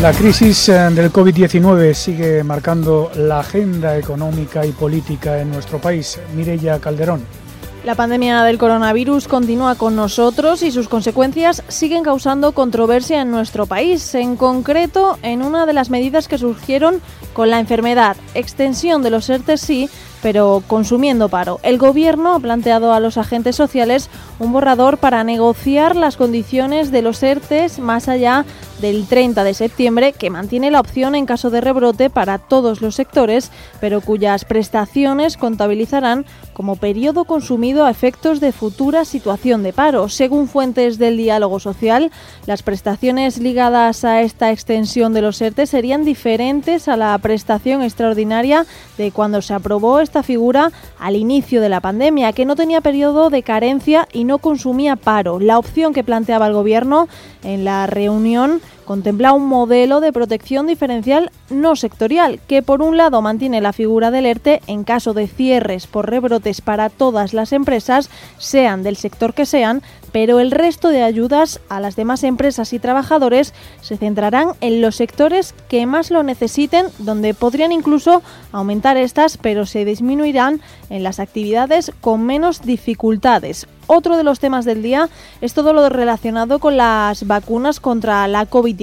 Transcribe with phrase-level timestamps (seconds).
[0.00, 6.20] La crisis eh, del COVID-19 sigue marcando la agenda económica y política en nuestro país.
[6.36, 7.24] Mireya Calderón.
[7.84, 13.66] La pandemia del coronavirus continúa con nosotros y sus consecuencias siguen causando controversia en nuestro
[13.66, 17.00] país, en concreto en una de las medidas que surgieron
[17.32, 19.88] con la enfermedad, extensión de los ERTE sí,
[20.22, 21.60] pero consumiendo paro.
[21.62, 27.02] El Gobierno ha planteado a los agentes sociales un borrador para negociar las condiciones de
[27.02, 28.44] los ERTES más allá
[28.80, 32.94] del 30 de septiembre, que mantiene la opción en caso de rebrote para todos los
[32.94, 33.50] sectores,
[33.80, 40.08] pero cuyas prestaciones contabilizarán como periodo consumido a efectos de futura situación de paro.
[40.08, 42.10] Según fuentes del diálogo social,
[42.46, 48.66] las prestaciones ligadas a esta extensión de los ERTE serían diferentes a la prestación extraordinaria
[48.96, 53.30] de cuando se aprobó esta figura al inicio de la pandemia, que no tenía periodo
[53.30, 55.38] de carencia y no consumía paro.
[55.38, 57.08] La opción que planteaba el Gobierno
[57.44, 63.20] en la reunión contempla un modelo de protección diferencial no sectorial, que por un lado
[63.20, 68.08] mantiene la figura del ERTE en caso de cierres por rebrotes para todas las empresas,
[68.38, 72.78] sean del sector que sean, pero el resto de ayudas a las demás empresas y
[72.78, 79.36] trabajadores se centrarán en los sectores que más lo necesiten, donde podrían incluso aumentar estas,
[79.36, 83.66] pero se disminuirán en las actividades con menos dificultades.
[83.90, 85.08] Otro de los temas del día
[85.40, 88.77] es todo lo relacionado con las vacunas contra la COVID-19.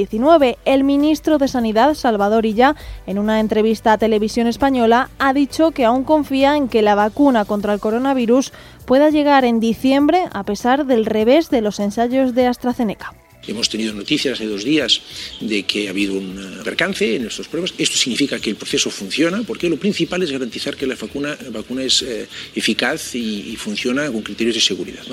[0.65, 2.75] El ministro de Sanidad, Salvador Illa,
[3.07, 7.45] en una entrevista a Televisión Española, ha dicho que aún confía en que la vacuna
[7.45, 8.51] contra el coronavirus
[8.85, 13.13] pueda llegar en diciembre a pesar del revés de los ensayos de AstraZeneca.
[13.47, 15.01] Hemos tenido noticias hace dos días
[15.39, 17.73] de que ha habido un eh, percance en estos pruebas.
[17.77, 21.83] Esto significa que el proceso funciona, porque lo principal es garantizar que la vacuna, vacuna
[21.83, 25.03] es eh, eficaz y, funciona con criterios de seguridad.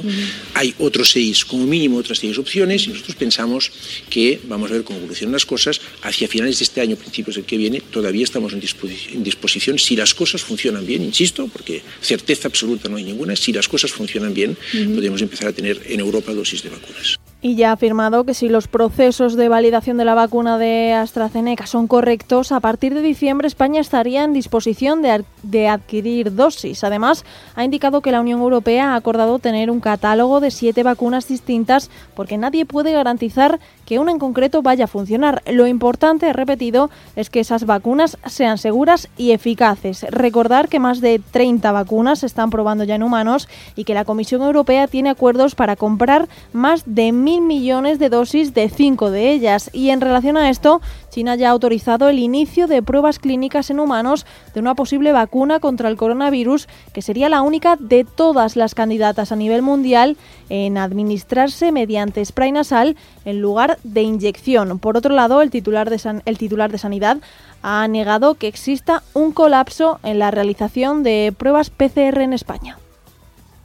[0.54, 3.70] Hay otros seis, como mínimo otras seis opciones, y nosotros pensamos
[4.10, 5.80] que vamos a ver cómo evolucionan las cosas.
[6.02, 9.78] Hacia finales de este año, principios del que viene, todavía estamos en disposición, en disposición
[9.78, 13.92] si las cosas funcionan bien, insisto, porque certeza absoluta no hay ninguna, si las cosas
[13.92, 14.56] funcionan bien,
[14.94, 17.76] podemos empezar a tener en Europa dosis de vacunas y ya ha
[18.24, 22.94] que si los procesos de validación de la vacuna de AstraZeneca son correctos, a partir
[22.94, 26.84] de diciembre España estaría en disposición de, adquirir dosis.
[26.84, 27.24] Además,
[27.54, 31.90] ha indicado que la Unión Europea ha acordado tener un catálogo de siete vacunas distintas
[32.14, 33.60] porque nadie puede garantizar
[33.92, 35.42] que una en concreto vaya a funcionar.
[35.44, 40.06] Lo importante, repetido, es que esas vacunas sean seguras y eficaces.
[40.08, 44.06] Recordar que más de 30 vacunas se están probando ya en humanos y que la
[44.06, 49.30] Comisión Europea tiene acuerdos para comprar más de mil millones de dosis de cinco de
[49.30, 49.68] ellas.
[49.74, 50.80] Y en relación a esto,
[51.12, 54.24] China ya ha autorizado el inicio de pruebas clínicas en humanos
[54.54, 59.30] de una posible vacuna contra el coronavirus, que sería la única de todas las candidatas
[59.30, 60.16] a nivel mundial
[60.48, 62.96] en administrarse mediante spray nasal
[63.26, 64.78] en lugar de inyección.
[64.78, 67.18] Por otro lado, el titular de, el titular de Sanidad
[67.62, 72.78] ha negado que exista un colapso en la realización de pruebas PCR en España.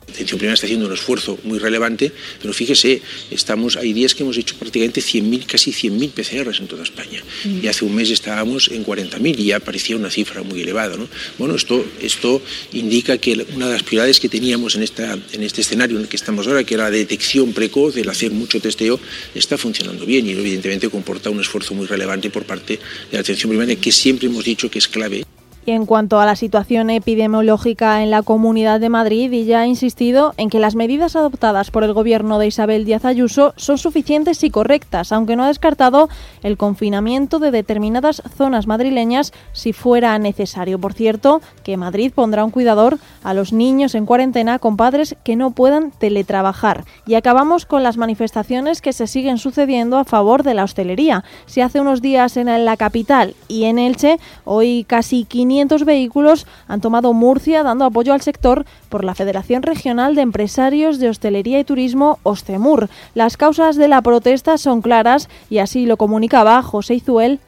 [0.10, 4.38] Atención Primaria está haciendo un esfuerzo muy relevante, pero fíjese, estamos, hay días que hemos
[4.38, 7.22] hecho prácticamente 100.000, casi 100.000 PCRs en toda España.
[7.44, 7.64] Mm.
[7.64, 10.96] Y hace un mes estábamos en 40.000 y ya parecía una cifra muy elevada.
[10.96, 11.10] ¿no?
[11.38, 12.42] Bueno, esto, esto
[12.72, 16.10] indica que una de las prioridades que teníamos en, esta, en este escenario en el
[16.10, 19.00] que estamos ahora, que era la detección precoz, el hacer mucho testeo,
[19.36, 22.80] está funcionando bien y evidentemente comporta un esfuerzo muy relevante por parte
[23.12, 25.26] de la atención primaria, que siempre hemos dicho que es clave.
[25.68, 30.34] Y en cuanto a la situación epidemiológica en la Comunidad de Madrid, ella ha insistido
[30.38, 34.50] en que las medidas adoptadas por el gobierno de Isabel Díaz Ayuso son suficientes y
[34.50, 36.08] correctas, aunque no ha descartado
[36.42, 40.80] el confinamiento de determinadas zonas madrileñas si fuera necesario.
[40.80, 45.36] Por cierto, que Madrid pondrá un cuidador a los niños en cuarentena con padres que
[45.36, 46.86] no puedan teletrabajar.
[47.06, 51.26] Y acabamos con las manifestaciones que se siguen sucediendo a favor de la hostelería.
[51.46, 56.82] Si hace unos días en la capital y en Elche, hoy casi 500 vehículos han
[56.82, 61.64] tomado Murcia dando apoyo al sector por la Federación Regional de Empresarios de Hostelería y
[61.64, 62.90] Turismo, Ostemur.
[63.16, 67.40] Las causas de la protesta son claras y así lo comunicaba José Izuel,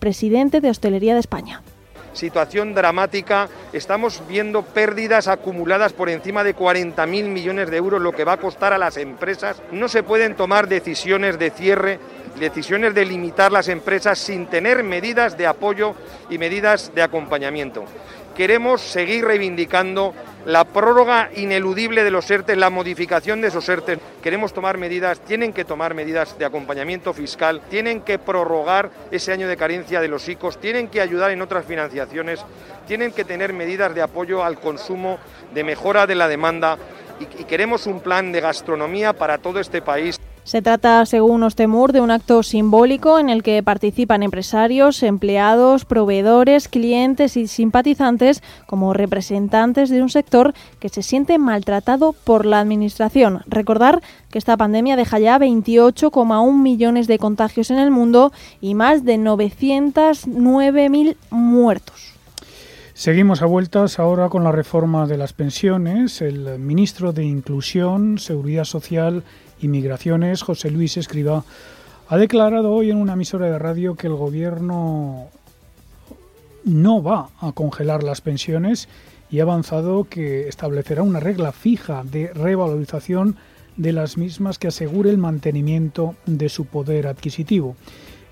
[0.00, 1.62] presidente de Hostelería de España
[2.12, 3.48] situación dramática.
[3.72, 8.36] Estamos viendo pérdidas acumuladas por encima de 40.000 millones de euros, lo que va a
[8.36, 9.62] costar a las empresas.
[9.72, 11.98] No se pueden tomar decisiones de cierre
[12.38, 15.94] decisiones de limitar las empresas sin tener medidas de apoyo
[16.30, 17.84] y medidas de acompañamiento.
[18.34, 20.14] Queremos seguir reivindicando
[20.46, 23.98] la prórroga ineludible de los ERTE, la modificación de esos ERTE.
[24.22, 29.48] Queremos tomar medidas, tienen que tomar medidas de acompañamiento fiscal, tienen que prorrogar ese año
[29.48, 32.40] de carencia de los ICOs, tienen que ayudar en otras financiaciones,
[32.86, 35.18] tienen que tener medidas de apoyo al consumo,
[35.52, 36.78] de mejora de la demanda
[37.20, 40.18] y, y queremos un plan de gastronomía para todo este país.
[40.44, 46.66] Se trata, según Ostemur, de un acto simbólico en el que participan empresarios, empleados, proveedores,
[46.66, 53.42] clientes y simpatizantes como representantes de un sector que se siente maltratado por la Administración.
[53.46, 59.04] Recordar que esta pandemia deja ya 28,1 millones de contagios en el mundo y más
[59.04, 62.14] de 909.000 muertos.
[62.94, 66.20] Seguimos a vueltas ahora con la reforma de las pensiones.
[66.20, 69.24] El ministro de Inclusión, Seguridad Social
[69.62, 71.44] y Migraciones, José Luis Escriba,
[72.08, 75.28] ha declarado hoy en una emisora de radio que el gobierno
[76.64, 78.88] no va a congelar las pensiones
[79.30, 83.36] y ha avanzado que establecerá una regla fija de revalorización
[83.76, 87.76] de las mismas que asegure el mantenimiento de su poder adquisitivo.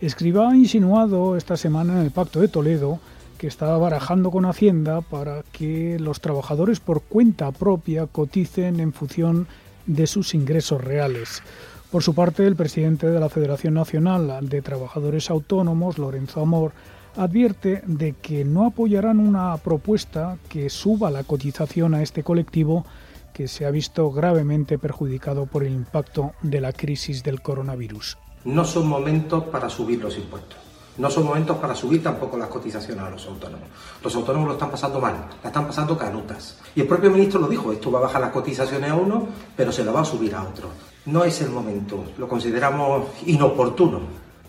[0.00, 2.99] Escriba ha insinuado esta semana en el Pacto de Toledo
[3.38, 9.47] que estaba barajando con Hacienda para que los trabajadores por cuenta propia coticen en función
[9.87, 11.43] de sus ingresos reales.
[11.91, 16.73] Por su parte, el presidente de la Federación Nacional de Trabajadores Autónomos, Lorenzo Amor,
[17.17, 22.85] advierte de que no apoyarán una propuesta que suba la cotización a este colectivo
[23.32, 28.19] que se ha visto gravemente perjudicado por el impacto de la crisis del coronavirus.
[28.44, 30.69] No son momentos para subir los impuestos.
[31.00, 33.67] No son momentos para subir tampoco las cotizaciones a los autónomos.
[34.05, 36.58] Los autónomos lo están pasando mal, la están pasando canutas.
[36.75, 39.26] Y el propio ministro lo dijo, esto va a bajar las cotizaciones a uno,
[39.56, 40.69] pero se lo va a subir a otro.
[41.06, 44.00] No es el momento, lo consideramos inoportuno.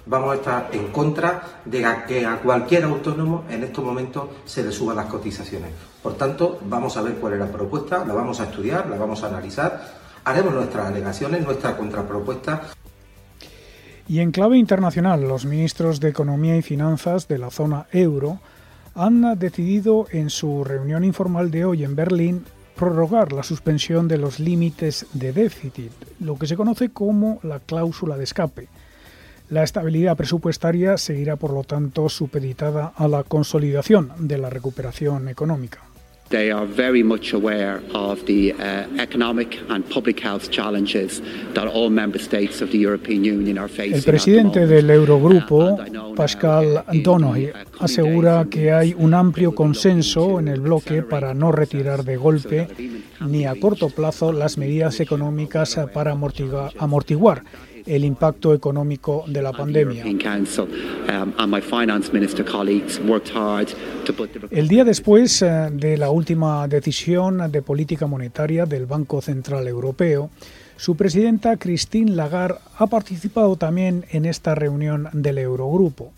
[0.06, 4.74] Vamos a estar en contra de que a cualquier autónomo en estos momentos se le
[4.74, 5.71] suban las cotizaciones.
[6.04, 9.24] Por tanto, vamos a ver cuál es la propuesta, la vamos a estudiar, la vamos
[9.24, 9.88] a analizar,
[10.25, 12.63] haremos nuestras alegaciones, nuestra contrapropuesta.
[14.07, 18.39] Y en clave internacional, los ministros de Economía y Finanzas de la zona euro
[18.95, 22.45] han decidido en su reunión informal de hoy en Berlín
[22.75, 28.18] prorrogar la suspensión de los límites de déficit, lo que se conoce como la cláusula
[28.18, 28.68] de escape.
[29.50, 35.91] La estabilidad presupuestaria seguirá, por lo tanto, supeditada a la consolidación de la recuperación económica.
[36.31, 41.22] They are very much aware of the uh, economic and public health challenges
[41.54, 43.95] that all member states of the European Union are facing.
[43.95, 50.62] El presidente del Eurogrupo, uh, Pascal Donohy, asegura que hay un amplio consenso en el
[50.62, 52.69] bloque para no retirar de golpe
[53.19, 57.44] ni a corto plazo las medidas económicas para amortiguar
[57.92, 60.06] el impacto económico de la pandemia.
[64.50, 70.30] El día después eh, de la última decisión de política monetaria del Banco Central Europeo,
[70.78, 76.14] su presidenta Christine Lagarde ha participado también en esta reunión del Eurogrupo.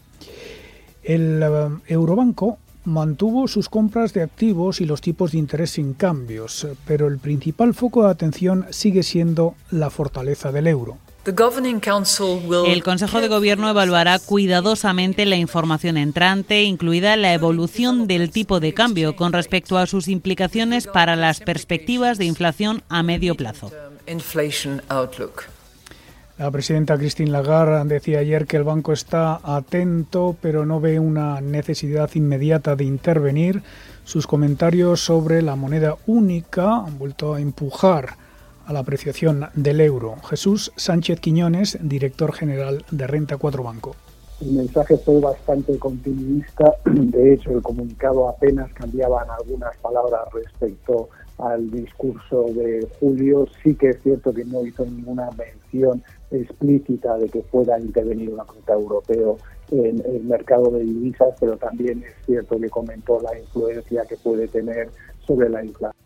[1.02, 1.48] El eh,
[1.88, 7.18] Eurobanco mantuvo sus compras de activos y los tipos de interés sin cambios, pero el
[7.18, 11.00] principal foco de atención sigue siendo la fortaleza del euro.
[11.26, 18.74] El Consejo de Gobierno evaluará cuidadosamente la información entrante, incluida la evolución del tipo de
[18.74, 23.72] cambio con respecto a sus implicaciones para las perspectivas de inflación a medio plazo.
[26.38, 31.40] La presidenta Christine Lagarde decía ayer que el banco está atento, pero no ve una
[31.40, 33.64] necesidad inmediata de intervenir.
[34.04, 38.23] Sus comentarios sobre la moneda única han vuelto a empujar
[38.66, 40.16] a la apreciación del euro.
[40.30, 43.96] Jesús Sánchez Quiñones, director general de Renta 4 Banco.
[44.42, 51.70] El mensaje fue bastante continuista, de hecho el comunicado apenas cambiaban algunas palabras respecto al
[51.72, 57.40] discurso de Julio, sí que es cierto que no hizo ninguna mención explícita de que
[57.40, 59.38] pueda intervenir una cuenta europeo
[59.72, 64.48] en el mercado de divisas, pero también es cierto que comentó la influencia que puede
[64.48, 64.90] tener
[65.26, 66.03] sobre la inflación.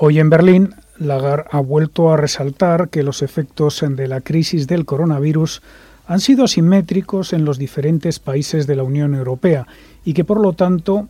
[0.00, 4.84] Hoy en Berlín, Lagarde ha vuelto a resaltar que los efectos de la crisis del
[4.84, 5.60] coronavirus
[6.06, 9.66] han sido asimétricos en los diferentes países de la Unión Europea
[10.04, 11.08] y que por lo tanto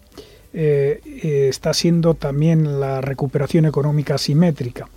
[0.54, 4.88] eh, eh, está siendo también la recuperación económica asimétrica.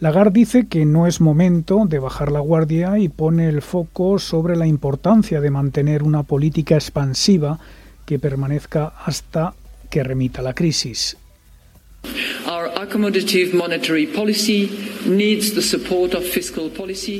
[0.00, 4.54] Lagarde dice que no es momento de bajar la guardia y pone el foco sobre
[4.54, 7.58] la importancia de mantener una política expansiva
[8.04, 9.54] que permanezca hasta
[9.88, 11.16] que remita la crisis.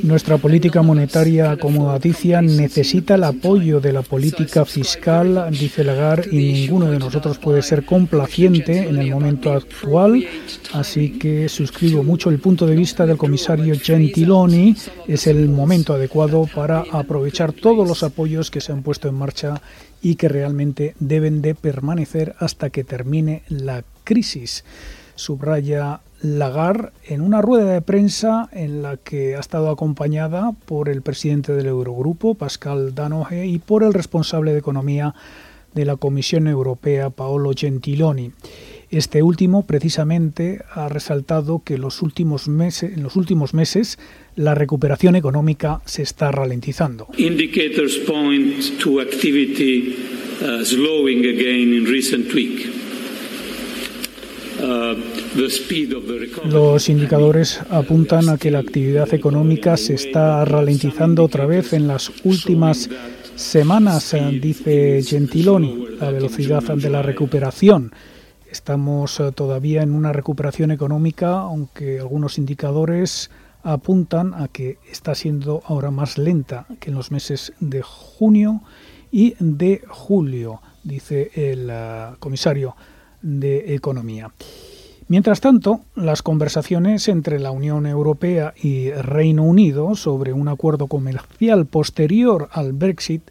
[0.03, 6.91] Nuestra política monetaria acomodaticia necesita el apoyo de la política fiscal, dice Lagarde, y ninguno
[6.91, 10.25] de nosotros puede ser complaciente en el momento actual.
[10.73, 14.75] Así que suscribo mucho el punto de vista del comisario Gentiloni.
[15.07, 19.61] Es el momento adecuado para aprovechar todos los apoyos que se han puesto en marcha
[20.01, 24.63] y que realmente deben de permanecer hasta que termine la crisis,
[25.15, 31.01] subraya Lagarde en una rueda de prensa en la que ha estado acompañada por el
[31.01, 35.15] presidente del Eurogrupo, Pascal Danoje, y por el responsable de Economía
[35.73, 38.33] de la Comisión Europea, Paolo Gentiloni.
[38.91, 43.97] Este último, precisamente, ha resaltado que los últimos meses, en los últimos meses
[44.35, 47.07] la recuperación económica se está ralentizando.
[47.17, 49.95] Indicators point to activity
[50.41, 52.80] uh, slowing again in recent week.
[56.45, 62.11] Los indicadores apuntan a que la actividad económica se está ralentizando otra vez en las
[62.23, 62.89] últimas
[63.35, 65.85] semanas, dice Gentiloni.
[65.99, 67.91] La velocidad de la recuperación
[68.51, 73.31] Estamos eh, todavía en una recuperación económica, aunque algunos indicadores
[73.63, 78.61] apuntan a que está siendo ahora más lenta que en los meses de junio
[79.09, 82.75] y de julio, dice el eh, comisario
[83.21, 84.31] de Economía.
[85.07, 91.65] Mientras tanto, las conversaciones entre la Unión Europea y Reino Unido sobre un acuerdo comercial
[91.65, 93.23] posterior al Brexit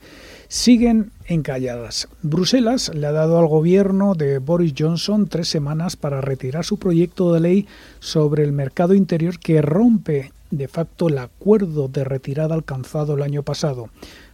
[0.49, 2.09] siguen encalladas.
[2.23, 7.32] Bruselas le ha dado al gobierno de Boris Johnson tres semanas para retirar su proyecto
[7.32, 7.66] de ley
[7.99, 13.42] sobre el mercado interior que rompe de facto el acuerdo de retirada alcanzado el año
[13.42, 13.88] pasado.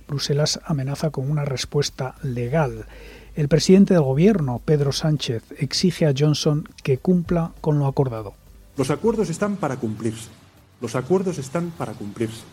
[0.08, 2.86] Bruselas amenaza con una respuesta legal.
[3.36, 8.32] El presidente del gobierno, Pedro Sánchez, exige a Johnson que cumpla con lo acordado.
[8.78, 10.30] Los acuerdos están para cumplirse.
[10.80, 12.44] Los acuerdos están para cumplirse.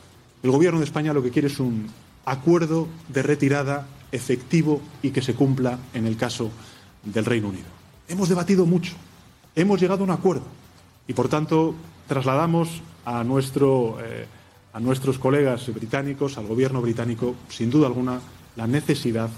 [0.44, 1.88] El gobierno de España lo que quiere es un
[2.25, 6.52] acuerdo de retirada efectivo y que se cumpla en el caso
[7.06, 7.68] del Reino Unido.
[8.10, 8.92] Hemos debatido mucho,
[9.56, 10.44] hemos llegado a un acuerdo
[11.08, 11.75] y, por tanto,
[12.10, 14.25] trasladamos a, nuestro, eh,
[14.74, 18.20] a nuestros colegas británicos, al gobierno británico, sin duda alguna,
[18.58, 19.30] la necesidad,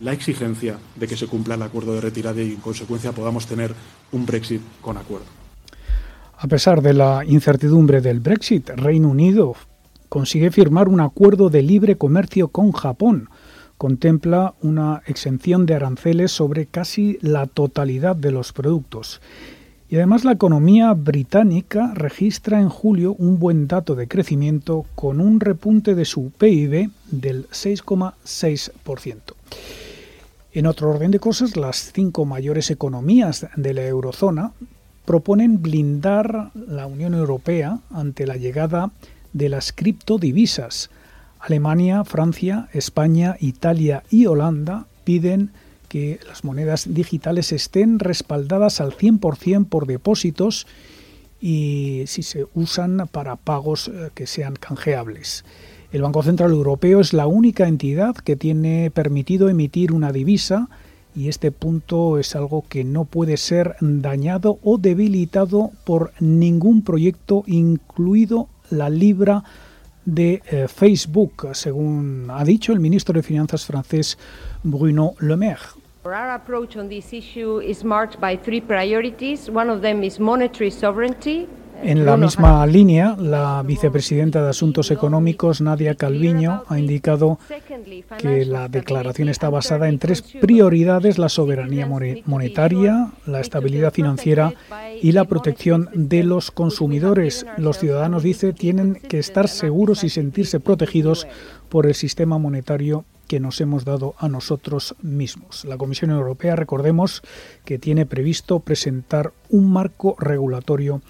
[0.00, 3.74] la exigencia de que se cumpla el acuerdo de retirada y, en consecuencia, podamos tener
[4.12, 5.26] un Brexit con acuerdo.
[6.36, 9.54] A pesar de la incertidumbre del Brexit, Reino Unido
[10.08, 13.28] consigue firmar un acuerdo de libre comercio con Japón.
[13.78, 19.20] Contempla una exención de aranceles sobre casi la totalidad de los productos.
[19.88, 25.40] Y además la economía británica registra en julio un buen dato de crecimiento con un
[25.40, 29.34] repunte de su PIB del 6,6%.
[30.54, 34.52] En otro orden de cosas, las cinco mayores economías de la eurozona
[35.04, 38.92] proponen blindar la Unión Europea ante la llegada
[39.32, 40.90] de las criptodivisas.
[41.40, 45.50] Alemania, Francia, España, Italia y Holanda piden
[45.88, 50.68] que las monedas digitales estén respaldadas al 100% por depósitos
[51.40, 55.44] y si se usan para pagos eh, que sean canjeables.
[55.94, 60.68] El Banco Central Europeo es la única entidad que tiene permitido emitir una divisa
[61.14, 67.44] y este punto es algo que no puede ser dañado o debilitado por ningún proyecto,
[67.46, 69.44] incluido la libra
[70.04, 74.18] de eh, Facebook, según ha dicho el ministro de Finanzas francés
[74.64, 75.60] Bruno Le Maire.
[76.04, 79.48] Our approach on this issue is marked by three priorities.
[79.48, 81.46] One of them is monetary sovereignty,
[81.82, 87.38] en la misma línea, la vicepresidenta de Asuntos Económicos, Nadia Calviño, ha indicado
[88.18, 94.54] que la declaración está basada en tres prioridades, la soberanía monetaria, la estabilidad financiera
[95.00, 97.46] y la protección de los consumidores.
[97.56, 101.26] Los ciudadanos, dice, tienen que estar seguros y sentirse protegidos
[101.68, 105.64] por el sistema monetario que nos hemos dado a nosotros mismos.
[105.64, 107.22] La Comisión Europea, recordemos,
[107.64, 111.02] que tiene previsto presentar un marco regulatorio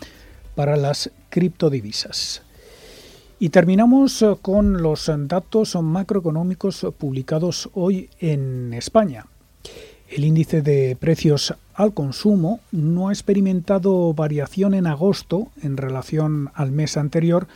[0.55, 2.43] para las criptodivisas.
[3.39, 9.27] Y terminamos eh, con los datos macroeconómicos publicados hoy en España.
[10.09, 16.71] El índice de precios al consumo no ha experimentado variación en agosto en relación al
[16.71, 17.49] mes anterior,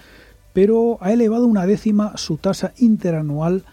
[0.52, 3.64] pero ha elevado una décima su tasa interanual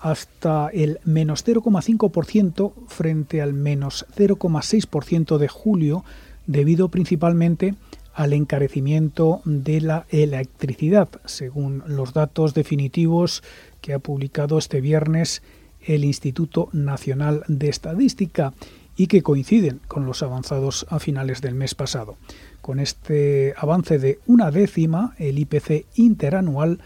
[0.00, 6.04] hasta el menos 0,5% frente al menos 0,6% de julio,
[6.46, 7.74] debido principalmente
[8.14, 13.42] al encarecimiento de la electricidad, según los datos definitivos
[13.80, 15.42] que ha publicado este viernes
[15.86, 18.52] el Instituto Nacional de Estadística
[18.96, 22.16] y que coinciden con los avanzados a finales del mes pasado.
[22.60, 26.78] Con este avance de una décima, el IPC interanual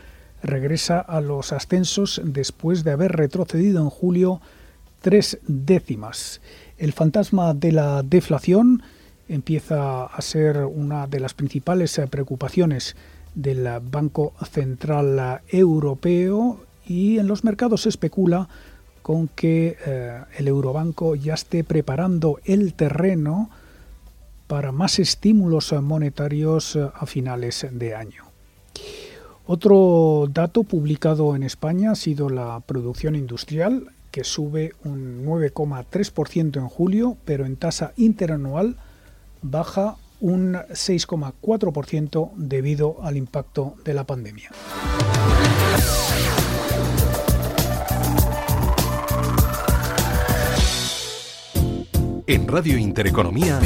[0.43, 4.41] regresa a los ascensos después de haber retrocedido en julio
[5.03, 6.41] tres décimas.
[6.79, 8.83] El fantasma de la deflación
[9.29, 12.97] empieza a ser una de las principales eh, preocupaciones
[13.35, 18.49] del Banco Central Europeo y en los mercados se especula
[19.03, 23.51] con que eh, el Eurobanco ya esté preparando el terreno
[24.47, 28.25] para más estímulos monetarios a finales de año.
[29.47, 36.69] Otro dato publicado en España ha sido la producción industrial, que sube un 9,3% en
[36.69, 38.77] julio, pero en tasa interanual
[39.43, 44.51] baja un 6,4% debido al impacto de la pandemia.
[52.29, 53.61] En Radio Intereconomía.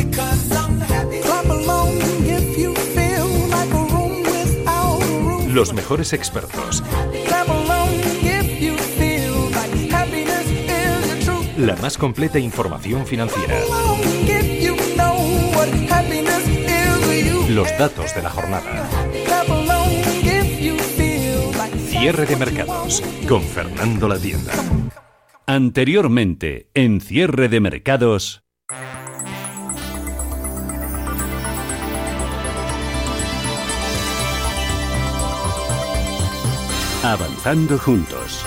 [5.48, 6.82] Los mejores expertos.
[11.56, 13.54] La más completa información financiera.
[17.48, 18.88] Los datos de la jornada.
[21.88, 24.52] Cierre de mercados con Fernando La Tienda.
[25.46, 28.44] Anteriormente, en cierre de mercados.
[37.02, 38.44] Avanzando juntos.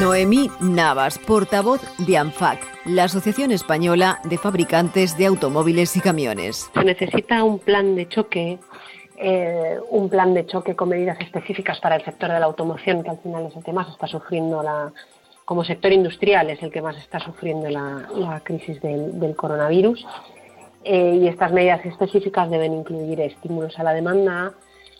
[0.00, 6.70] Noemí Navas, portavoz de ANFAC, la Asociación Española de Fabricantes de Automóviles y Camiones.
[6.72, 8.58] Se necesita un plan de choque,
[9.16, 13.10] eh, un plan de choque con medidas específicas para el sector de la automoción, que
[13.10, 14.92] al final es el que más está sufriendo la,
[15.44, 20.06] como sector industrial es el que más está sufriendo la, crisis del, coronavirus.
[20.84, 24.52] Eh, y estas medidas específicas deben incluir estímulos a la demanda,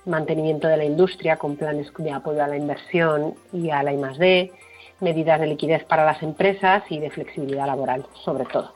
[0.05, 4.53] mantenimiento de la industria con planes de apoyo a la inversión y a la I+D,
[5.03, 8.73] medidas de liquidez para las empresas y de flexibilidad laboral, sobre todo.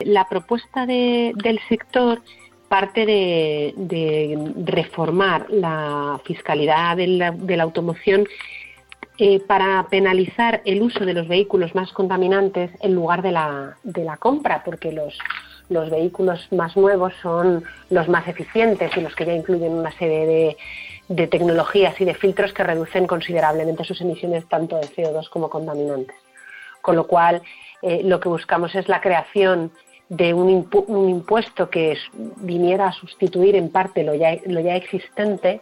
[0.00, 2.20] La propuesta del sector
[2.68, 8.28] parte de, reformar la fiscalidad de la, automoción
[9.18, 14.04] eh, para penalizar el uso de los vehículos más contaminantes en lugar de la, de
[14.04, 19.34] la compra, porque los vehículos más nuevos son los más eficientes y los que ya
[19.34, 20.56] incluyen una serie de,
[21.26, 26.16] tecnologías y de filtros que reducen considerablemente sus emisiones tanto de CO2 como contaminantes.
[26.80, 27.42] Con lo cual,
[27.82, 29.72] eh, lo que buscamos es la creación
[30.08, 30.48] de un,
[31.08, 31.96] impuesto que
[32.36, 34.32] viniera a sustituir en parte lo ya,
[34.76, 35.60] existente,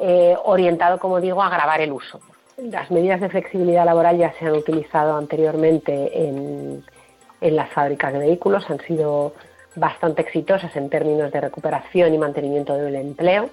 [0.00, 2.20] eh, orientado, como digo, a agravar el uso.
[2.56, 6.84] Las medidas de flexibilidad laboral ya se han utilizado anteriormente en,
[7.40, 9.34] en las fábricas de vehículos han sido
[9.76, 13.50] bastante exitosas en términos de recuperación y mantenimiento del empleo.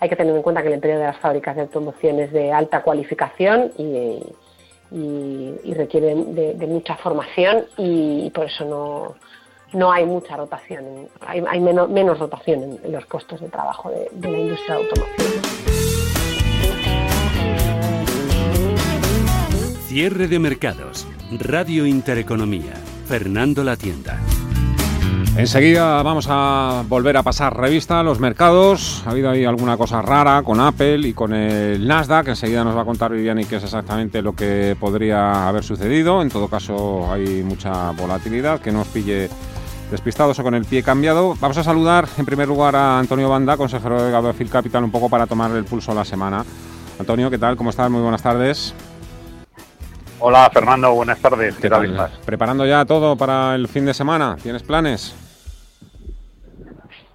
[0.00, 2.52] Hay que tener en cuenta que el empleo de las fábricas de automoción es de
[2.52, 4.22] alta cualificación y,
[5.74, 9.16] requieren de, mucha formación y, por eso
[9.72, 14.38] no, hay mucha rotación, hay, menos, rotación en, los puestos de trabajo de, de la
[14.38, 15.64] industria de automoción.
[19.88, 21.06] Cierre de mercados.
[21.38, 22.74] Radio Intereconomía.
[23.06, 24.18] Fernando La Tienda.
[25.36, 29.02] Enseguida vamos a volver a pasar revista a los mercados.
[29.04, 32.28] Ha habido ahí alguna cosa rara con Apple y con el Nasdaq.
[32.28, 36.22] Enseguida nos va a contar Viviani qué es exactamente lo que podría haber sucedido.
[36.22, 39.28] En todo caso, hay mucha volatilidad que nos pille
[39.90, 41.34] despistados o con el pie cambiado.
[41.40, 45.08] Vamos a saludar en primer lugar a Antonio Banda, consejero de Gabriel Capital, un poco
[45.08, 46.44] para tomar el pulso la semana.
[47.00, 47.56] Antonio, ¿qué tal?
[47.56, 47.90] ¿Cómo estás?
[47.90, 48.72] Muy buenas tardes.
[50.20, 51.56] Hola Fernando, buenas tardes.
[51.56, 52.08] ¿Qué, tal?
[52.24, 54.36] ¿Preparando ya todo para el fin de semana?
[54.40, 55.23] ¿Tienes planes?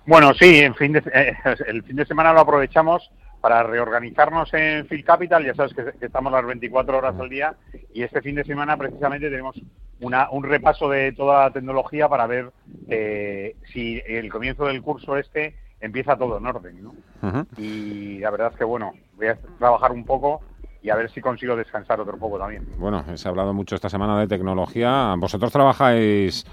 [0.10, 1.36] Bueno, sí, en fin de, eh,
[1.68, 5.46] el fin de semana lo aprovechamos para reorganizarnos en Phil Capital.
[5.46, 7.54] Ya sabes que, estamos las 24 horas al día
[7.94, 9.62] y este fin de semana precisamente tenemos
[10.02, 12.52] una, un repaso de toda la tecnología para ver
[12.88, 16.84] eh, si el comienzo del curso este empieza todo en orden.
[16.84, 17.46] ¿no?
[17.56, 20.42] Y la verdad es que, bueno, voy a trabajar un poco
[20.82, 22.68] y a ver si consigo descansar otro poco también.
[22.80, 25.14] Bueno, se ha hablado mucho esta semana de tecnología.
[25.20, 26.46] Vosotros trabajáis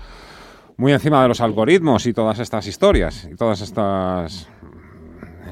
[0.76, 4.48] muy encima de los algoritmos y todas estas historias y todas estas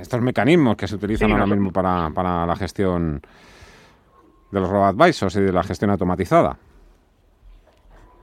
[0.00, 3.22] estos mecanismos que se utilizan ahora mismo para, para la gestión
[4.50, 6.58] de los robo-advisors y de la gestión automatizada.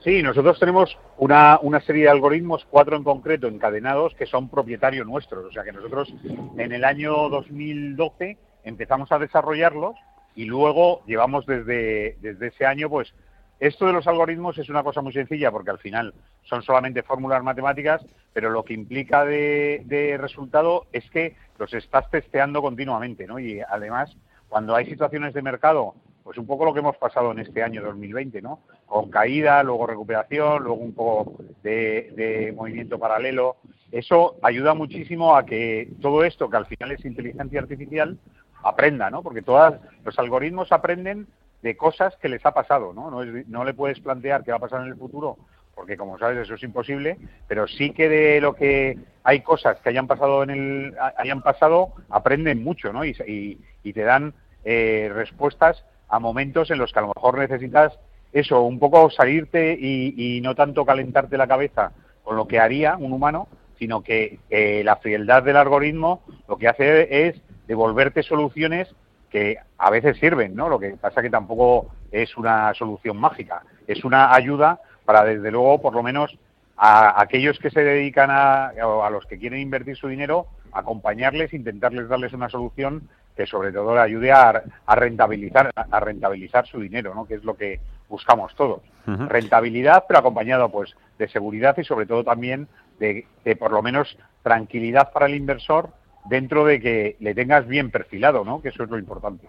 [0.03, 5.05] Sí, nosotros tenemos una, una, serie de algoritmos, cuatro en concreto, encadenados, que son propietarios
[5.05, 5.45] nuestros.
[5.45, 6.13] O sea que nosotros
[6.57, 9.95] en el año 2012 empezamos a desarrollarlos
[10.35, 13.13] y luego llevamos desde, desde ese año, pues
[13.62, 17.43] esto de los algoritmos es una cosa muy sencilla porque al final son solamente fórmulas
[17.43, 23.38] matemáticas, pero lo que implica de, resultado es que los estás testeando continuamente, ¿no?
[23.38, 24.17] Y además,
[24.50, 25.93] cuando hay situaciones de mercado,
[26.24, 28.62] pues un poco lo que hemos pasado en este año 2020, ¿no?
[28.88, 33.58] Con caída, luego recuperación, luego un poco de, de movimiento paralelo.
[33.91, 38.17] Eso ayuda muchísimo a que todo esto, que al final es inteligencia artificial,
[38.63, 39.21] aprenda, ¿no?
[39.21, 41.28] Porque todos los algoritmos aprenden
[41.62, 43.12] de cosas que les ha pasado, ¿no?
[43.12, 45.38] No, le puedes plantear qué va a pasar en el futuro
[45.74, 49.89] porque como sabes eso es imposible, pero sí que de lo que hay cosas que
[49.89, 53.06] hayan pasado en el hayan pasado aprenden mucho, ¿no?
[53.06, 57.97] Y, te dan eh, respuestas a momentos en los que a lo mejor necesitas
[58.34, 61.93] eso, un poco salirte y, no tanto calentarte la cabeza
[62.24, 63.47] con lo que haría un humano,
[63.80, 64.39] sino que
[64.84, 68.93] la frialdad del algoritmo lo que hace es devolverte soluciones
[69.32, 70.70] que a veces sirven, ¿no?
[70.70, 75.82] Lo que pasa que tampoco es una solución mágica, es una ayuda para, desde luego,
[75.82, 76.38] por lo menos
[76.76, 82.10] a aquellos que se dedican a, a los que quieren invertir su dinero, acompañarles, intentarles
[82.10, 87.26] darles una solución que sobre todo le ayude a, rentabilizar a rentabilizar su dinero, ¿no?
[87.26, 88.82] Que es lo que buscamos todos.
[89.06, 92.67] Rentabilidad, pero acompañado pues de seguridad y sobre todo también
[93.00, 95.89] de, de por lo menos tranquilidad para el inversor
[96.25, 98.62] dentro de que le tengas bien perfilado, ¿no?
[98.62, 99.47] Que eso es lo importante.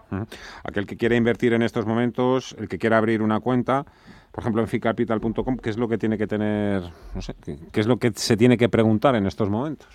[0.63, 3.85] Aquel que quiere invertir en estos momentos, el que quiera abrir una cuenta,
[4.31, 6.81] por ejemplo en ficapital.com, ¿qué es lo que tiene que tener,
[7.13, 7.35] no sé,
[7.71, 9.87] qué, es lo que se tiene que preguntar en estos momentos?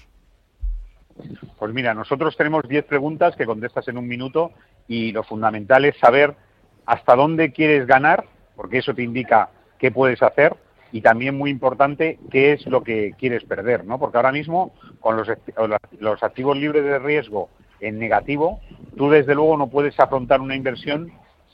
[1.58, 4.52] Pues mira, nosotros tenemos 10 preguntas que contestas en un minuto
[4.86, 6.36] y lo fundamental es saber
[6.86, 10.56] hasta dónde quieres ganar, porque eso te indica qué puedes hacer
[10.92, 13.98] y también muy importante qué es lo que quieres perder, ¿no?
[13.98, 15.28] Porque ahora mismo con los,
[15.98, 18.60] los activos libres de riesgo en negativo,
[18.96, 21.12] tú desde luego no puedes afrontar una inversión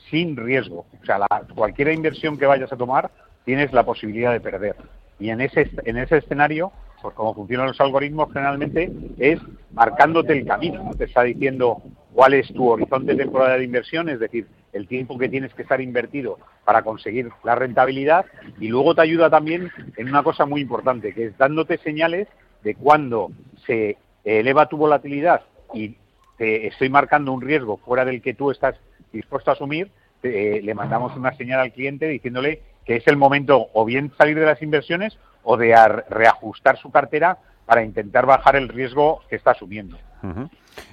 [0.09, 0.85] sin riesgo.
[1.01, 1.19] O sea,
[1.53, 3.11] cualquier inversión que vayas a tomar
[3.43, 4.75] tienes la posibilidad de perder.
[5.19, 6.71] Y en ese, en ese escenario,
[7.01, 9.39] pues como funcionan los algoritmos generalmente, es
[9.71, 10.91] marcándote el camino.
[10.97, 11.81] Te está diciendo
[12.13, 15.79] cuál es tu horizonte temporal de inversión, es decir, el tiempo que tienes que estar
[15.79, 18.25] invertido para conseguir la rentabilidad
[18.59, 22.27] y luego te ayuda también en una cosa muy importante, que es dándote señales
[22.63, 23.31] de cuando
[23.65, 25.41] se eleva tu volatilidad
[25.73, 25.95] y
[26.37, 28.75] te estoy marcando un riesgo fuera del que tú estás
[29.13, 29.89] dispuesto a asumir,
[30.21, 34.45] le mandamos una señal al cliente diciéndole que es el momento o bien salir de
[34.45, 35.75] las inversiones o de
[36.09, 39.97] reajustar su cartera para intentar bajar el riesgo que está asumiendo.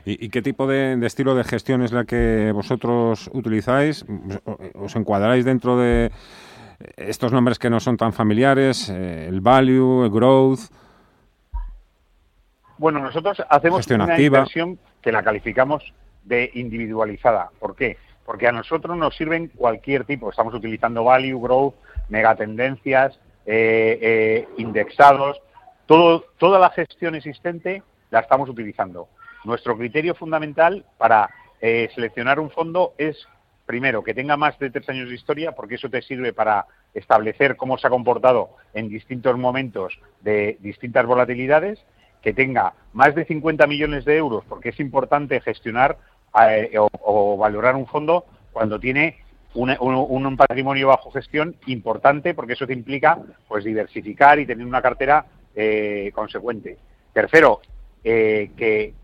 [0.04, 4.04] ¿Y, qué tipo de, estilo de gestión es la que vosotros utilizáis?
[4.74, 6.10] ¿Os encuadráis dentro de
[6.96, 8.88] estos nombres que no son tan familiares?
[8.88, 10.60] Eh, ¿El value, el growth?
[12.78, 15.92] Bueno, nosotros hacemos una inversión que la calificamos
[16.24, 17.50] de individualizada.
[17.58, 17.96] ¿Por qué?
[18.24, 20.30] Porque a nosotros nos sirven cualquier tipo.
[20.30, 21.74] Estamos utilizando value, growth,
[22.08, 25.40] megatendencias, eh, eh, indexados.
[25.86, 29.08] Todo, toda la gestión existente la estamos utilizando.
[29.44, 31.28] Nuestro criterio fundamental para
[31.60, 33.26] eh, seleccionar un fondo es,
[33.66, 37.56] primero, que tenga más de tres años de historia, porque eso te sirve para establecer
[37.56, 41.84] cómo se ha comportado en distintos momentos de distintas volatilidades,
[42.20, 45.98] que tenga más de 50 millones de euros, porque es importante gestionar
[46.48, 49.18] eh, o, valorar un fondo cuando tiene
[49.54, 55.26] un, patrimonio bajo gestión importante, porque eso te implica pues diversificar y tener una cartera
[55.54, 56.78] eh, consecuente.
[57.12, 57.60] Tercero,
[58.02, 58.94] que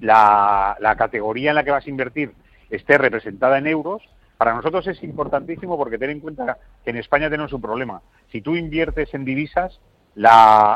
[0.00, 2.32] la, categoría en la que vas a invertir
[2.70, 4.02] esté representada en euros,
[4.36, 8.02] para nosotros es importantísimo porque ten en cuenta que en España tenemos un problema.
[8.30, 9.80] Si tú inviertes en divisas,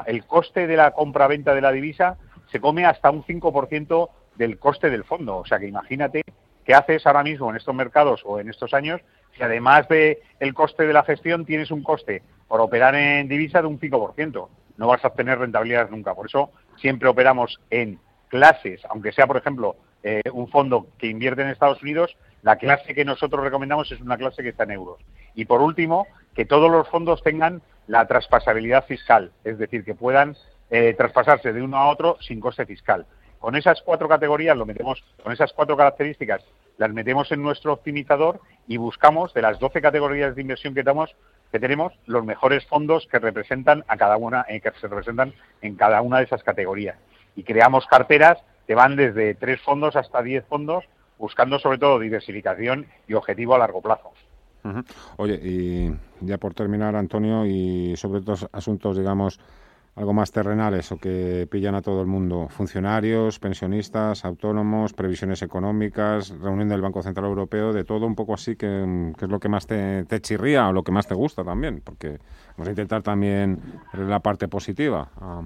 [0.06, 2.16] el coste de la compra-venta de la divisa
[2.50, 5.38] se come hasta un 5% del coste del fondo.
[5.38, 6.22] O sea que imagínate
[6.64, 9.00] qué haces ahora mismo en estos mercados o en estos años
[9.36, 13.62] si además del el coste de la gestión tienes un coste por operar en divisa
[13.62, 14.48] de un 5%.
[14.76, 16.14] No vas a obtener rentabilidad nunca.
[16.14, 17.98] Por eso siempre operamos en
[18.32, 22.94] clases, aunque sea, por ejemplo, eh, un fondo que invierte en Estados Unidos, la clase
[22.94, 25.00] que nosotros recomendamos es una clase que está en euros.
[25.34, 30.34] Y por último, que todos los fondos tengan la traspasabilidad fiscal, es decir, que puedan
[30.70, 33.04] eh, traspasarse de uno a otro sin coste fiscal.
[33.38, 36.42] Con esas cuatro categorías lo metemos, con esas cuatro características
[36.78, 41.14] las metemos en nuestro optimizador y buscamos de las 12 categorías de inversión que tenemos,
[41.50, 45.76] que tenemos los mejores fondos que representan a cada una, eh, que se representan en
[45.76, 46.96] cada una de esas categorías
[47.36, 50.84] y creamos carteras que van desde tres fondos hasta diez fondos,
[51.18, 54.12] buscando sobre todo diversificación y objetivo a largo plazo.
[55.16, 59.40] Oye, y ya por terminar, Antonio, y sobre estos asuntos, digamos,
[59.94, 66.30] algo más terrenales o que pillan a todo el mundo, funcionarios, pensionistas, autónomos, previsiones económicas,
[66.40, 69.66] reunión del Banco Central Europeo, de todo un poco así, que, es lo que más
[69.66, 72.18] te, chirría o lo que más te gusta también, porque
[72.56, 73.60] vamos a intentar también
[73.92, 75.42] la parte positiva, ah,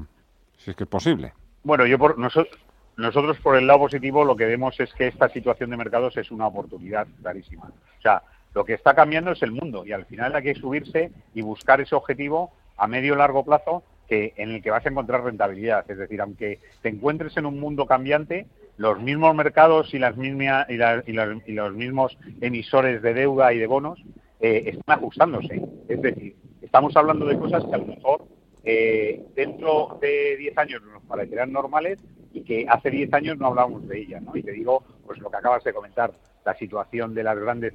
[0.59, 1.33] si es que es posible.
[1.67, 2.57] Bueno, yo por nosotros,
[2.97, 6.31] nosotros por el lado positivo lo que vemos es que esta situación de mercados es
[6.31, 7.65] una oportunidad clarísima.
[7.99, 8.23] O sea,
[8.55, 11.81] lo que está cambiando es el mundo y al final hay que subirse y buscar
[11.81, 15.85] ese objetivo a medio y largo plazo que en el que vas a encontrar rentabilidad.
[15.91, 20.69] Es decir, aunque te encuentres en un mundo cambiante, los mismos mercados y las mismas
[20.71, 24.01] y, los mismos emisores de deuda y de bonos
[24.39, 25.61] eh, están ajustándose.
[25.89, 28.36] Es decir, estamos hablando de cosas que a lo mejor
[28.69, 32.01] eh, dentro de 10 años nos parecerán normales
[32.33, 34.37] y que hace 10 años no hablábamos de ellas, ¿no?
[34.37, 36.13] Y te digo, pues lo que acabas de comentar,
[36.45, 37.75] la situación de las grandes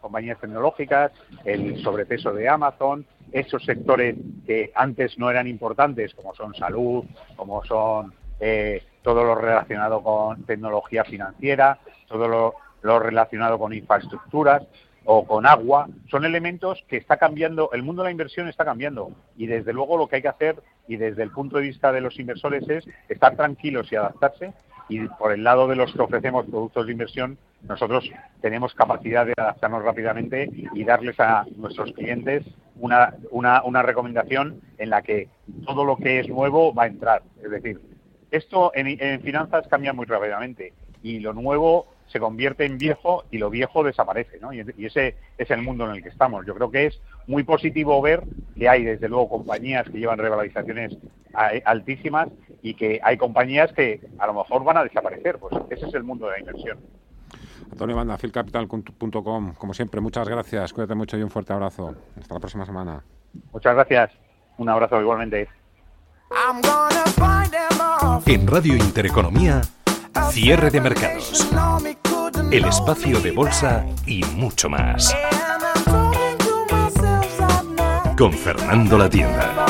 [0.00, 1.10] compañías tecnológicas,
[1.44, 4.14] el sobrepeso de Amazon, esos sectores
[4.46, 7.04] que antes no eran importantes, como son salud,
[7.34, 14.62] como son eh, todo lo relacionado con tecnología financiera, todo lo, lo relacionado con infraestructuras
[15.04, 19.12] o con agua, son elementos que está cambiando, el mundo de la inversión está cambiando.
[19.36, 22.00] Y desde luego lo que hay que hacer y desde el punto de vista de
[22.00, 24.52] los inversores es estar tranquilos y adaptarse.
[24.88, 28.10] Y por el lado de los que ofrecemos productos de inversión, nosotros
[28.40, 32.44] tenemos capacidad de adaptarnos rápidamente y darles a nuestros clientes
[32.76, 35.28] una, una, una recomendación en la que
[35.64, 37.22] todo lo que es nuevo va a entrar.
[37.42, 37.80] Es decir,
[38.30, 40.72] esto en, en finanzas cambia muy rápidamente.
[41.02, 44.52] Y lo nuevo se convierte en viejo y lo viejo desaparece, ¿no?
[44.52, 46.46] Y, ese es el mundo en el que estamos.
[46.46, 48.22] Yo creo que es muy positivo ver
[48.56, 50.96] que hay, desde luego, compañías que llevan revalorizaciones
[51.64, 52.28] altísimas
[52.62, 55.38] y que hay compañías que a lo mejor van a desaparecer.
[55.38, 56.78] Pues ese es el mundo de la inversión.
[57.70, 60.72] Antonio Banda, filcapital.com, como siempre, muchas gracias.
[60.72, 61.94] Cuídate mucho y un fuerte abrazo.
[62.20, 63.02] Hasta la próxima semana.
[63.50, 64.10] Muchas gracias.
[64.58, 65.48] Un abrazo igualmente.
[68.26, 69.62] En Radio Intereconomía,
[70.30, 71.48] cierre de mercados
[72.52, 75.16] el espacio de bolsa y mucho más.
[78.18, 79.61] Con Fernando La Tienda.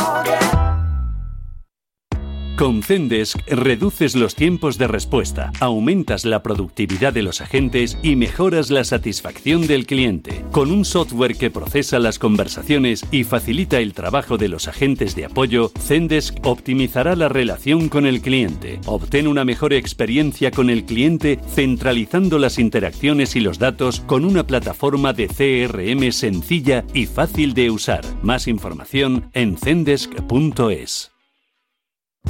[2.62, 8.70] Con Zendesk reduces los tiempos de respuesta, aumentas la productividad de los agentes y mejoras
[8.70, 10.44] la satisfacción del cliente.
[10.52, 15.24] Con un software que procesa las conversaciones y facilita el trabajo de los agentes de
[15.24, 18.80] apoyo, Zendesk optimizará la relación con el cliente.
[18.86, 24.46] Obtén una mejor experiencia con el cliente centralizando las interacciones y los datos con una
[24.46, 28.04] plataforma de CRM sencilla y fácil de usar.
[28.22, 31.11] Más información en zendesk.es.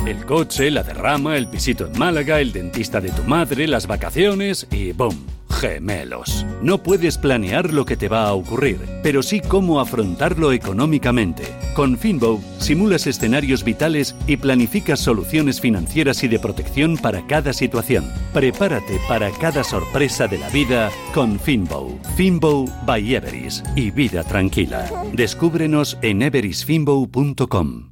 [0.07, 4.67] El coche, la derrama, el pisito en Málaga, el dentista de tu madre, las vacaciones
[4.71, 5.17] y ¡boom!
[5.49, 6.45] Gemelos.
[6.61, 11.45] No puedes planear lo que te va a ocurrir, pero sí cómo afrontarlo económicamente.
[11.75, 18.11] Con Finbow simulas escenarios vitales y planificas soluciones financieras y de protección para cada situación.
[18.33, 21.97] Prepárate para cada sorpresa de la vida con Finbow.
[22.17, 24.91] Finbow by Everis y vida tranquila.
[25.13, 27.92] Descúbrenos en everisfinbow.com.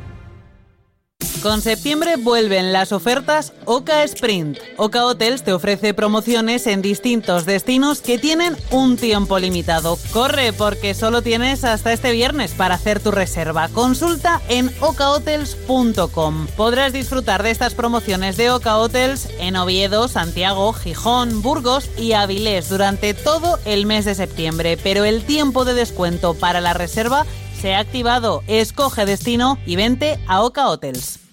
[1.41, 4.59] Con septiembre vuelven las ofertas Oca Sprint.
[4.77, 9.97] Oca Hotels te ofrece promociones en distintos destinos que tienen un tiempo limitado.
[10.13, 13.69] Corre porque solo tienes hasta este viernes para hacer tu reserva.
[13.69, 16.45] Consulta en ocahotels.com.
[16.55, 22.69] Podrás disfrutar de estas promociones de Oca Hotels en Oviedo, Santiago, Gijón, Burgos y Avilés
[22.69, 27.25] durante todo el mes de septiembre, pero el tiempo de descuento para la reserva
[27.59, 28.43] se ha activado.
[28.45, 31.30] Escoge destino y vente a Oca Hotels.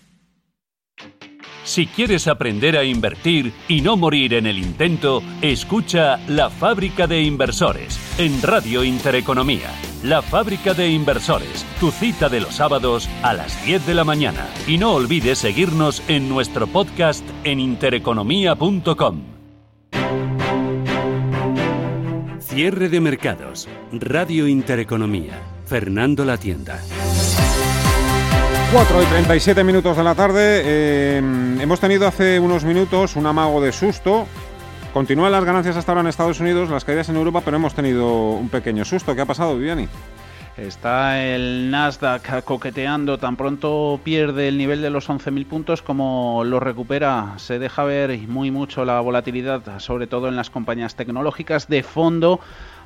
[1.68, 7.20] Si quieres aprender a invertir y no morir en el intento, escucha La Fábrica de
[7.22, 9.70] Inversores en Radio Intereconomía.
[10.02, 14.48] La Fábrica de Inversores, tu cita de los sábados a las 10 de la mañana.
[14.66, 19.24] Y no olvides seguirnos en nuestro podcast en intereconomía.com.
[22.40, 23.68] Cierre de mercados.
[23.92, 25.38] Radio Intereconomía.
[25.66, 26.81] Fernando La Tienda.
[28.70, 30.62] 4 y 37 minutos de la tarde.
[30.62, 31.16] Eh,
[31.61, 34.26] hemos tenido hace unos minutos un amago de susto.
[34.92, 38.33] Continúan las ganancias hasta ahora en Estados Unidos, las caídas en Europa, pero hemos tenido
[38.33, 39.14] un pequeño susto.
[39.14, 39.88] ¿Qué ha pasado, Viviani?
[40.59, 46.61] Está el Nasdaq coqueteando, tan pronto pierde el nivel de los 11.000 puntos como lo
[46.61, 47.35] recupera.
[47.38, 51.68] Se deja ver muy mucho la volatilidad, sobre todo en las compañías tecnológicas.
[51.68, 52.40] De fondo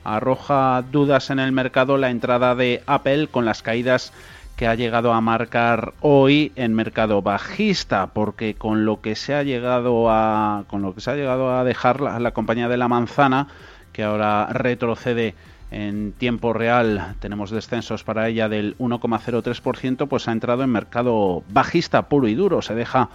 [0.05, 4.13] arroja dudas en el mercado la entrada de Apple con las caídas
[4.67, 10.11] ha llegado a marcar hoy en mercado bajista, porque con lo que se ha llegado
[10.11, 13.49] a con lo que se ha llegado a dejar la, compañía de la manzana,
[13.93, 15.35] que ahora retrocede
[15.71, 22.09] en tiempo real, tenemos descensos para ella del 1,03%, pues ha entrado en mercado bajista
[22.09, 23.09] puro y duro, se deja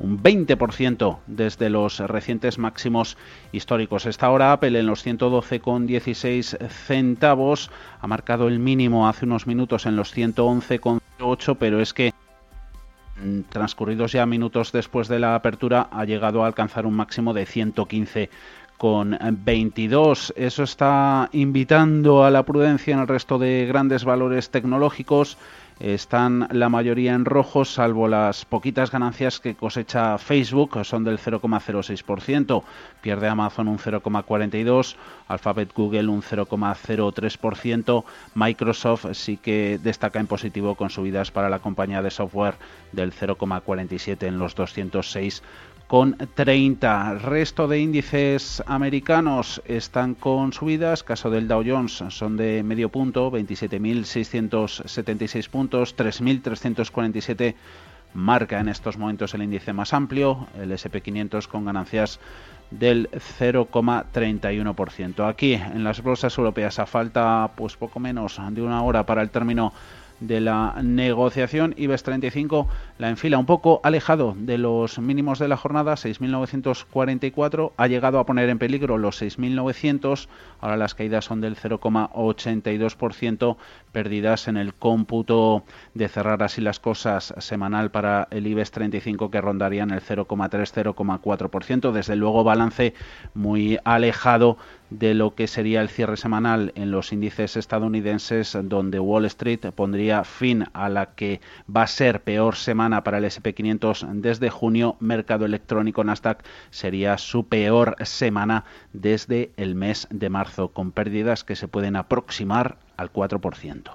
[0.00, 3.16] un 20% desde los recientes máximos
[3.52, 4.06] históricos.
[4.06, 9.96] Esta ahora Apple en los 112,16 centavos, ha marcado el mínimo hace unos minutos en
[9.96, 12.12] los 111,50 8, pero es que
[13.22, 17.46] mm, transcurridos ya minutos después de la apertura ha llegado a alcanzar un máximo de
[17.46, 18.30] 115
[18.76, 20.32] con 22.
[20.36, 25.36] Eso está invitando a la prudencia en el resto de grandes valores tecnológicos
[25.80, 32.62] están la mayoría en rojo, salvo las poquitas ganancias que cosecha Facebook, son del 0,06%,
[33.00, 34.96] pierde Amazon un 0,42%,
[35.28, 42.02] Alphabet Google un 0,03%, Microsoft sí que destaca en positivo con subidas para la compañía
[42.02, 42.54] de software
[42.92, 45.42] del 0,47 en los 206
[45.88, 47.14] con 30.
[47.14, 51.02] Resto de índices americanos están con subidas.
[51.02, 57.54] Caso del Dow Jones son de medio punto, 27.676 puntos, 3.347
[58.14, 62.20] marca en estos momentos el índice más amplio, el SP500 con ganancias
[62.70, 65.26] del 0,31%.
[65.26, 69.30] Aquí en las bolsas europeas a falta pues poco menos de una hora para el
[69.30, 69.72] término
[70.20, 71.74] de la negociación.
[71.76, 72.66] IBEX 35
[72.98, 77.72] la enfila un poco alejado de los mínimos de la jornada, 6.944.
[77.76, 80.28] Ha llegado a poner en peligro los 6.900.
[80.60, 83.56] Ahora las caídas son del 0,82%,
[83.92, 89.40] perdidas en el cómputo de cerrar así las cosas semanal para el IBEX 35 que
[89.40, 91.92] rondarían el 0,3-0,4%.
[91.92, 92.94] Desde luego balance
[93.34, 94.58] muy alejado
[94.90, 100.24] de lo que sería el cierre semanal en los índices estadounidenses, donde Wall Street pondría
[100.24, 101.40] fin a la que
[101.74, 104.96] va a ser peor semana para el SP500 desde junio.
[105.00, 111.56] Mercado electrónico Nasdaq sería su peor semana desde el mes de marzo, con pérdidas que
[111.56, 113.90] se pueden aproximar al 4%.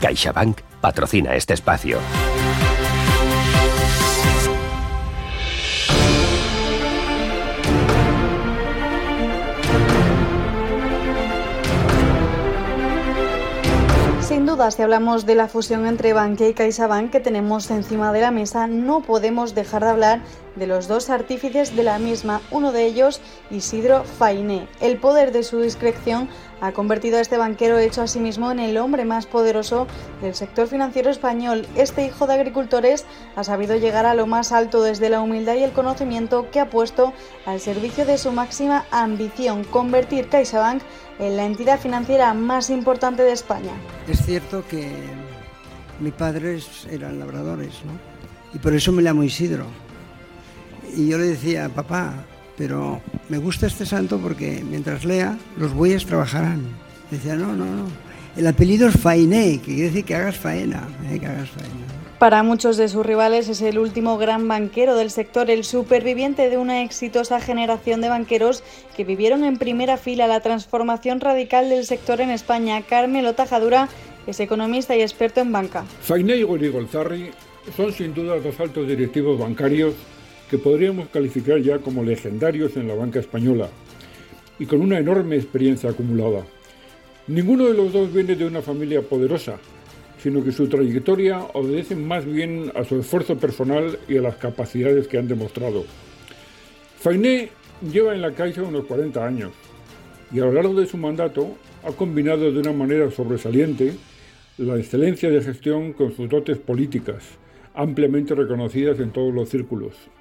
[0.00, 1.98] CaixaBank patrocina este espacio.
[14.54, 18.30] Duda, si hablamos de la fusión entre Bankia y CaixaBank que tenemos encima de la
[18.30, 20.20] mesa, no podemos dejar de hablar
[20.54, 24.68] de los dos artífices de la misma, uno de ellos Isidro Fainé.
[24.80, 26.28] El poder de su discreción
[26.64, 29.86] ha convertido a este banquero hecho a sí mismo en el hombre más poderoso
[30.22, 31.66] del sector financiero español.
[31.76, 33.04] Este hijo de agricultores
[33.36, 36.70] ha sabido llegar a lo más alto desde la humildad y el conocimiento que ha
[36.70, 37.12] puesto
[37.44, 40.82] al servicio de su máxima ambición, convertir CaixaBank
[41.18, 43.72] en la entidad financiera más importante de España.
[44.08, 44.90] Es cierto que
[46.00, 47.92] mis padres eran labradores, ¿no?
[48.54, 49.66] Y por eso me llamo Isidro.
[50.96, 52.24] Y yo le decía, papá,
[52.56, 56.62] pero me gusta este santo porque mientras lea, los bueyes trabajarán.
[57.10, 57.86] Decía, no, no, no.
[58.36, 61.20] El apellido es Fainé, que quiere decir que hagas faena, ¿eh?
[61.20, 62.04] que hagas faena.
[62.18, 66.56] Para muchos de sus rivales es el último gran banquero del sector, el superviviente de
[66.56, 68.64] una exitosa generación de banqueros
[68.96, 72.82] que vivieron en primera fila la transformación radical del sector en España.
[72.82, 73.88] Carmelo Tajadura
[74.26, 75.84] es economista y experto en banca.
[76.00, 77.30] Fainé y Golzarri
[77.76, 79.94] son sin duda dos altos directivos bancarios
[80.54, 83.70] que podríamos calificar ya como legendarios en la banca española
[84.56, 86.46] y con una enorme experiencia acumulada.
[87.26, 89.58] Ninguno de los dos viene de una familia poderosa,
[90.22, 95.08] sino que su trayectoria obedece más bien a su esfuerzo personal y a las capacidades
[95.08, 95.86] que han demostrado.
[97.00, 97.48] Fainé
[97.92, 99.50] lleva en la Caixa unos 40 años
[100.32, 101.48] y a lo largo de su mandato
[101.82, 103.92] ha combinado de una manera sobresaliente
[104.58, 107.24] la excelencia de gestión con sus dotes políticas,
[107.74, 110.13] ampliamente reconocidas en todos los círculos.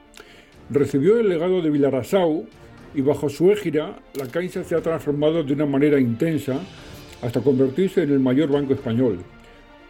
[0.74, 2.46] Recibió el legado de Vilarasau
[2.96, 6.60] y bajo su égida la Caixa se ha transformado de una manera intensa
[7.22, 9.20] hasta convertirse en el mayor banco español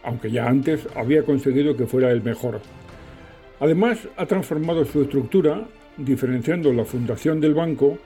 [0.04, 2.60] aunque ya antes había conseguido que fuera el mejor.
[3.58, 5.66] Además, ha transformado su estructura,
[5.96, 7.98] diferenciando la fundación del banco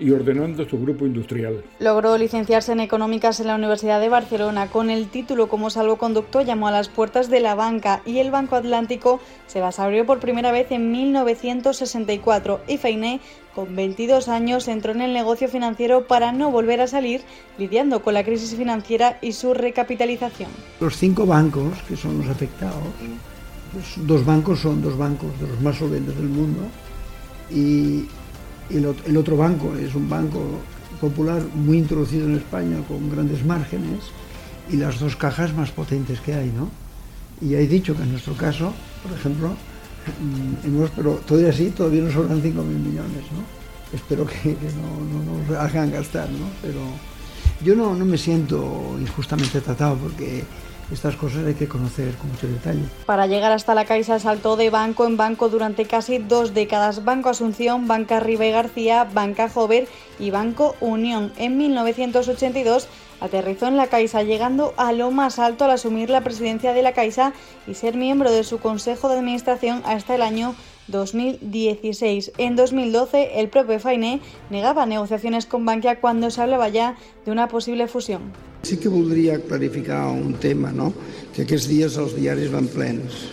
[0.00, 1.62] y ordenando su grupo industrial.
[1.78, 4.68] Logró licenciarse en económicas en la Universidad de Barcelona.
[4.68, 8.56] Con el título como salvoconducto llamó a las puertas de la banca y el Banco
[8.56, 13.20] Atlántico se las abrió por primera vez en 1964 y Feiné,
[13.54, 17.20] con 22 años, entró en el negocio financiero para no volver a salir,
[17.58, 20.50] lidiando con la crisis financiera y su recapitalización.
[20.80, 22.76] Los cinco bancos que son los afectados,
[23.74, 26.60] los dos bancos son dos bancos de los más solventes del mundo
[27.50, 28.06] y
[28.76, 30.40] el, otro banco es un banco
[31.00, 34.04] popular muy introducido en España con grandes márgenes
[34.70, 36.70] y las dos cajas más potentes que hay, ¿no?
[37.40, 42.02] Y he dicho que en nuestro caso, por ejemplo, mm, hemos, pero todavía así, todavía
[42.02, 43.96] nos sobran 5.000 millones, ¿no?
[43.96, 46.46] Espero que, no, nos hagan gastar, ¿no?
[46.62, 46.80] Pero
[47.64, 50.44] yo no, no me siento injustamente tratado porque
[50.92, 52.82] estas cosas hay que conocer con mucho detalle.
[53.06, 57.04] Para llegar hasta la Caixa saltó de banco en banco durante casi dos décadas.
[57.04, 59.88] Banco Asunción, Banca Ribe García, Banca Jover
[60.18, 61.32] y Banco Unión.
[61.36, 62.88] En 1982
[63.20, 66.92] aterrizó en la Caixa, llegando a lo más alto al asumir la presidencia de la
[66.92, 67.32] Caixa
[67.66, 70.54] y ser miembro de su consejo de administración hasta el año
[70.90, 72.32] 2016.
[72.38, 74.20] En 2012, el propio Fainé
[74.50, 78.32] negaba negociaciones con Bankia cuando se hablaba ya de una posible fusión.
[78.62, 80.92] Sí que voldria clarificar un tema, no?
[81.34, 83.30] que aquests dies els diaris van plens.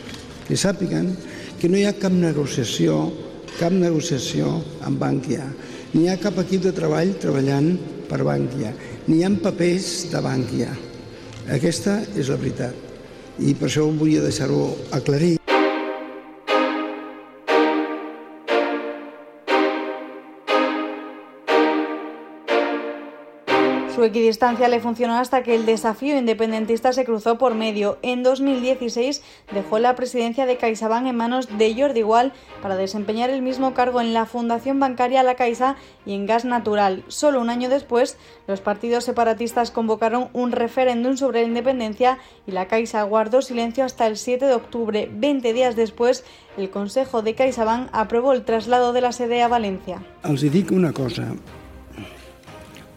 [0.47, 1.11] Que sàpiguen
[1.59, 3.09] que no hi ha cap negociació,
[3.57, 5.47] cap negociació amb Bankia.
[5.93, 7.73] Ni hi ha cap equip de treball treballant
[8.07, 8.71] per Bankia.
[9.07, 10.71] Ni hi ha papers de Bankia.
[11.57, 12.75] Aquesta és la veritat.
[13.39, 15.37] I per això volia deixar-ho aclarir.
[23.97, 27.97] Su equidistancia le funcionó hasta que el desafío independentista se cruzó por medio.
[28.03, 32.31] En 2016 dejó la presidencia de CaixaBank en manos de Jordi Igual
[32.61, 37.05] para desempeñar el mismo cargo en la Fundación Bancaria La Caixa y en Gas Natural.
[37.07, 42.67] Solo un año después, los partidos separatistas convocaron un referéndum sobre la independencia y la
[42.67, 45.09] Caixa guardó silencio hasta el 7 de octubre.
[45.11, 46.23] Veinte días después,
[46.55, 50.05] el Consejo de CaixaBank aprobó el traslado de la sede a Valencia.
[50.23, 51.33] Els dic una cosa,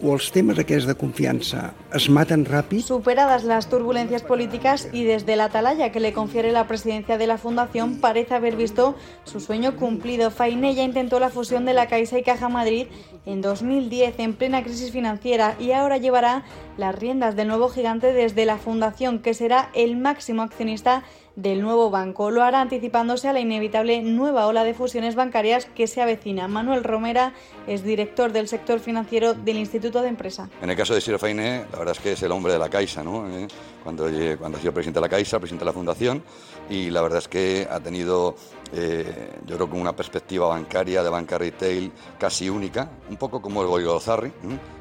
[0.00, 2.82] o els temes aquests de confiança es maten ràpid?
[2.82, 7.38] Superadas las turbulencias políticas y desde la atalaya que le confiere la presidencia de la
[7.38, 10.30] Fundación parece haber visto su sueño cumplido.
[10.30, 12.86] Fainé ya intentó la fusión de la Caixa y Caja Madrid
[13.26, 16.44] en 2010 en plena crisis financiera y ahora llevará
[16.76, 21.02] las riendas del nuevo gigante desde la Fundación que será el máximo accionista
[21.36, 22.30] del nuevo banco.
[22.30, 26.48] Lo hará anticipándose a la inevitable nueva ola de fusiones bancarias que se avecina.
[26.48, 27.32] Manuel Romera
[27.66, 30.50] es director del sector financiero del Instituto de Empresa.
[30.60, 33.28] En el caso de la verdad es que es el hombre de la Caixa, ¿no?
[33.28, 33.48] Eh,
[33.82, 34.04] cuando,
[34.38, 36.22] cuando ha sido presidente de la Caixa, presidente de la Fundación,
[36.68, 38.36] y la verdad es que ha tenido,
[38.72, 43.62] eh, yo creo que una perspectiva bancaria de banca retail casi única, un poco como
[43.62, 44.30] el Goyo Zarri,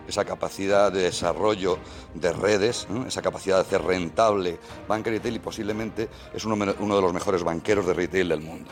[0.08, 1.78] esa capacidad de desarrollo
[2.14, 7.14] de redes, esa capacidad de hacer rentable banca retail y posiblemente es uno de los
[7.14, 8.70] mejores banqueros de retail del mundo.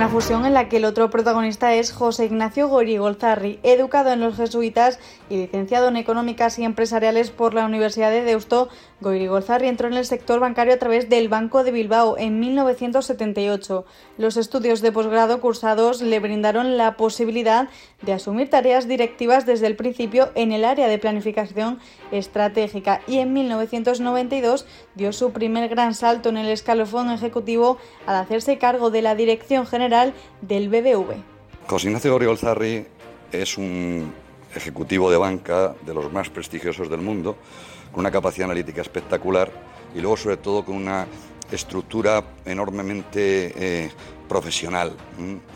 [0.00, 4.20] Una fusión en la que el otro protagonista es José Ignacio Gori Golzarri, educado en
[4.20, 4.98] los jesuitas
[5.28, 8.70] y licenciado en económicas y empresariales por la Universidad de Deusto.
[9.02, 13.84] Goiri Golzarri entró en el sector bancario a través del Banco de Bilbao en 1978.
[14.16, 17.68] Los estudios de posgrado cursados le brindaron la posibilidad
[18.00, 21.78] de asumir tareas directivas desde el principio en el área de planificación
[22.10, 27.76] estratégica y en 1992 dio su primer gran salto en el escalofón ejecutivo
[28.06, 29.89] al hacerse cargo de la dirección general
[30.40, 31.16] del BBV.
[31.66, 32.86] José Ignacio Gorri
[33.32, 34.12] es un
[34.54, 37.36] ejecutivo de banca de los más prestigiosos del mundo,
[37.90, 39.50] con una capacidad analítica espectacular
[39.94, 41.06] y luego sobre todo con una
[41.50, 43.90] estructura enormemente eh,
[44.28, 44.92] profesional.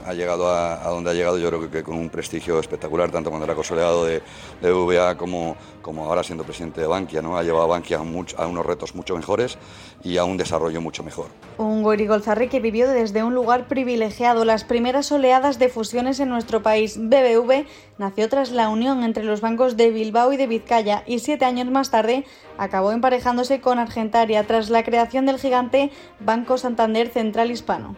[0.05, 3.45] Ha llegado a, donde ha llegado yo creo que, con un prestigio espectacular, tanto cuando
[3.45, 4.21] era consolidado de,
[4.61, 7.23] de como, como ahora siendo presidente de Bankia.
[7.23, 7.37] ¿no?
[7.37, 9.59] Ha llevado a Bankia a, unos retos mucho mejores
[10.03, 11.27] y a un desarrollo mucho mejor.
[11.59, 14.45] Un Gori Golzarri que vivió desde un lugar privilegiado.
[14.45, 16.99] Las primeras oleadas de fusiones en nuestro país.
[16.99, 17.67] BBV
[17.99, 21.71] nació tras la unión entre los bancos de Bilbao y de Vizcaya y siete años
[21.71, 22.25] más tarde
[22.57, 27.95] acabó emparejándose con Argentaria tras la creación del gigante Banco Santander Central Hispano.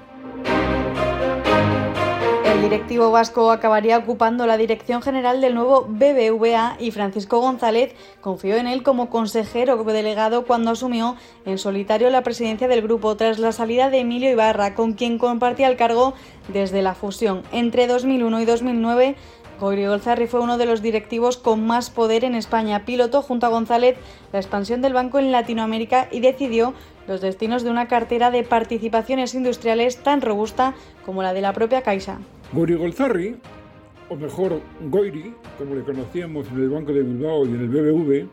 [2.66, 8.66] Directivo vasco acabaría ocupando la dirección general del nuevo BBVA y Francisco González confió en
[8.66, 11.14] él como consejero delegado cuando asumió
[11.44, 15.68] en solitario la presidencia del grupo tras la salida de Emilio Ibarra, con quien compartía
[15.68, 16.14] el cargo
[16.48, 17.44] desde la fusión.
[17.52, 19.16] Entre 2001 y 2009,
[19.60, 22.84] Goyri Golzarri fue uno de los directivos con más poder en España.
[22.84, 23.96] Piloto junto a González
[24.32, 26.74] la expansión del banco en Latinoamérica y decidió
[27.06, 31.82] los destinos de una cartera de participaciones industriales tan robusta como la de la propia
[31.82, 32.18] Caixa.
[32.53, 33.36] Goiri Golzarri,
[34.09, 38.28] o mejor Goiri, como le conocíamos en el Banco de Bilbao y en el BBV,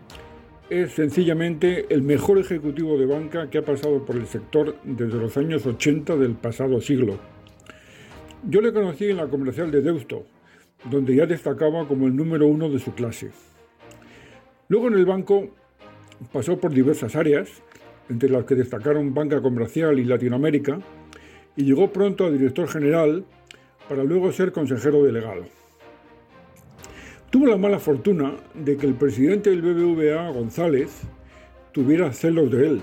[0.69, 5.35] es sencillamente el mejor ejecutivo de banca que ha pasado por el sector desde los
[5.35, 7.17] años 80 del pasado siglo.
[8.47, 10.25] Yo le conocí en la comercial de Deusto,
[10.89, 13.31] donde ya destacaba como el número uno de su clase.
[14.67, 15.49] Luego en el banco
[16.31, 17.49] pasó por diversas áreas,
[18.09, 20.79] entre las que destacaron Banca Comercial y Latinoamérica,
[21.55, 23.25] y llegó pronto a director general
[23.87, 25.43] para luego ser consejero delegado.
[27.29, 31.01] Tuvo la mala fortuna de que el presidente del BBVA, González,
[31.71, 32.81] tuviera celos de él,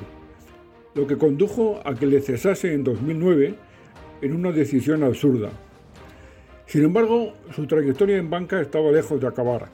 [0.94, 3.55] lo que condujo a que le cesase en 2009
[4.22, 5.51] en una decisión absurda.
[6.66, 9.68] Sin embargo, su trayectoria en banca estaba lejos de acabar.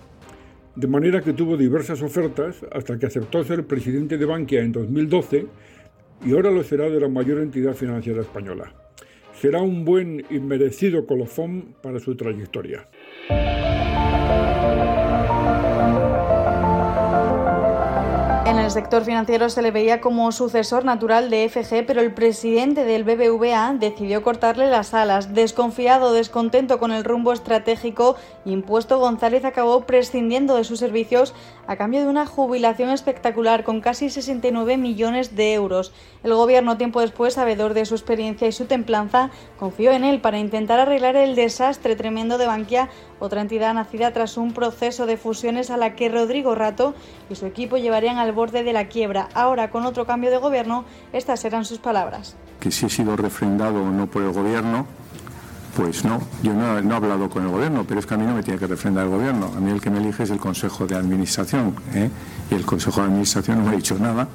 [0.77, 5.47] de manera que tuvo diversas ofertas hasta que aceptó ser presidente de Bankia en 2012
[6.27, 8.86] y ahora lo será de la mayor entidad financiera española.
[9.41, 12.89] Será un buen y merecido colofón para su trayectoria.
[18.67, 23.05] El sector financiero se le veía como sucesor natural de FG, pero el presidente del
[23.05, 25.33] BBVA decidió cortarle las alas.
[25.33, 31.33] Desconfiado, descontento con el rumbo estratégico impuesto, González acabó prescindiendo de sus servicios
[31.69, 35.93] a cambio de una jubilación espectacular con casi 69 millones de euros.
[36.25, 40.41] El gobierno, tiempo después, sabedor de su experiencia y su templanza, confió en él para
[40.41, 42.89] intentar arreglar el desastre tremendo de Bankia,
[43.21, 46.95] otra entidad nacida tras un proceso de fusiones a la que Rodrigo Rato
[47.31, 49.29] y su equipo llevarían al borde de la quiebra.
[49.35, 52.37] Ahora, con otro cambio de gobierno, estas eran sus palabras.
[52.61, 54.87] Que si he sido refrendado o no por el gobierno,
[55.77, 58.35] pues no, yo no, he hablado con el gobierno, pero es que a mí no
[58.35, 59.51] me tiene que refrendar el gobierno.
[59.55, 61.77] A mí el que me elige es el Consejo de Administración.
[61.95, 62.11] ¿eh?
[62.51, 64.27] Y el Consejo de Administración no me ha dicho nada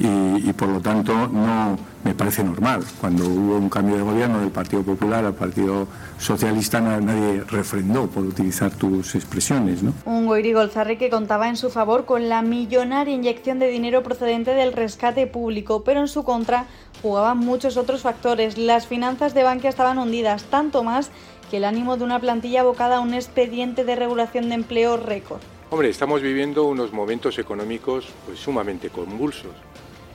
[0.00, 2.82] y, por lo tanto no me parece normal.
[3.00, 5.86] Cuando hubo un cambio de gobierno del Partido Popular al Partido
[6.18, 9.82] Socialista nadie refrendó, por utilizar tus expresiones.
[9.82, 9.92] ¿no?
[10.06, 14.54] Un Goiri Golzarri que contaba en su favor con la millonaria inyección de dinero procedente
[14.54, 16.66] del rescate público, pero en su contra
[17.02, 18.56] jugaban muchos otros factores.
[18.56, 21.10] Las finanzas de Bankia estaban hundidas, tanto más
[21.50, 25.40] que el ánimo de una plantilla abocada a un expediente de regulación de empleo récord.
[25.70, 29.52] Hombre, estamos viviendo unos momentos económicos pues, sumamente convulsos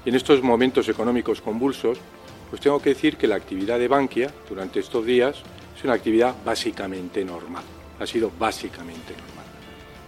[0.06, 1.98] y en estos momentos económicos convulsos,
[2.50, 5.38] pues tengo que decir que la actividad de Bankia durante estos días
[5.76, 7.64] es una actividad básicamente normal.
[8.00, 9.46] Ha sido básicamente normal.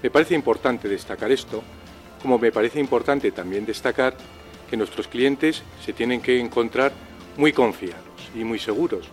[0.03, 1.63] Me parece importante destacar esto,
[2.21, 4.15] como me parece importante también destacar
[4.69, 6.91] que nuestros clientes se tienen que encontrar
[7.37, 8.03] muy confiados
[8.35, 9.07] y muy seguros,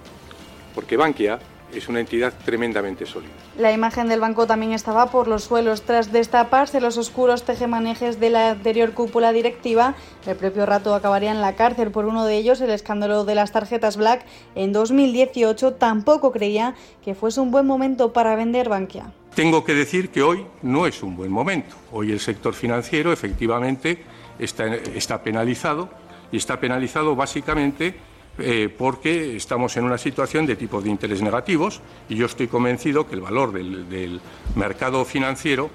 [0.74, 1.38] porque Bankia
[1.74, 3.32] es una entidad tremendamente sólida.
[3.58, 5.82] La imagen del banco también estaba por los suelos.
[5.82, 9.94] Tras destaparse los oscuros tejemanejes de la anterior cúpula directiva,
[10.26, 13.52] el propio rato acabaría en la cárcel por uno de ellos, el escándalo de las
[13.52, 14.24] tarjetas Black.
[14.54, 19.12] En 2018 tampoco creía que fuese un buen momento para vender Bankia.
[19.34, 21.74] Tengo que decir que hoy no es un buen momento.
[21.92, 24.02] Hoy el sector financiero efectivamente
[24.38, 25.88] está, está penalizado
[26.30, 27.94] y está penalizado básicamente
[28.38, 33.06] eh, porque estamos en una situación de tipos de interés negativos y yo estoy convencido
[33.06, 34.20] que el valor del,
[34.56, 35.70] mercado financiero,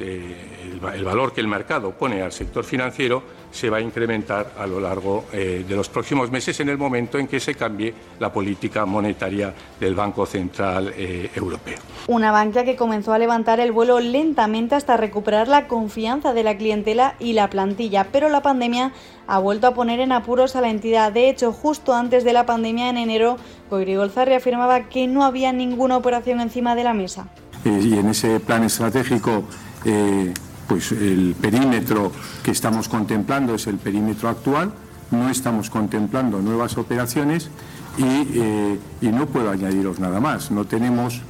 [0.00, 4.66] eh, el valor que el mercado pone al sector financiero, se va a incrementar a
[4.66, 8.32] lo largo eh, de los próximos meses en el momento en que se cambie la
[8.32, 11.78] política monetaria del Banco Central eh, Europeo.
[12.08, 16.56] Una banca que comenzó a levantar el vuelo lentamente hasta recuperar la confianza de la
[16.56, 18.92] clientela y la plantilla, pero la pandemia
[19.28, 21.12] ha vuelto a poner en apuros a la entidad.
[21.12, 23.36] De hecho, justo antes de la pandemia en enero,
[23.70, 27.28] Goyrigolzarri afirmaba que no había ninguna operación encima de la mesa.
[27.64, 29.44] Y en ese plan estratégico
[30.66, 32.10] pues el perímetro
[32.42, 34.72] que estamos contemplando es el perímetro actual,
[35.10, 37.50] no estamos contemplando nuevas operaciones
[37.98, 40.50] y, y, no puedo añadiros nada más.
[40.50, 41.20] No tenemos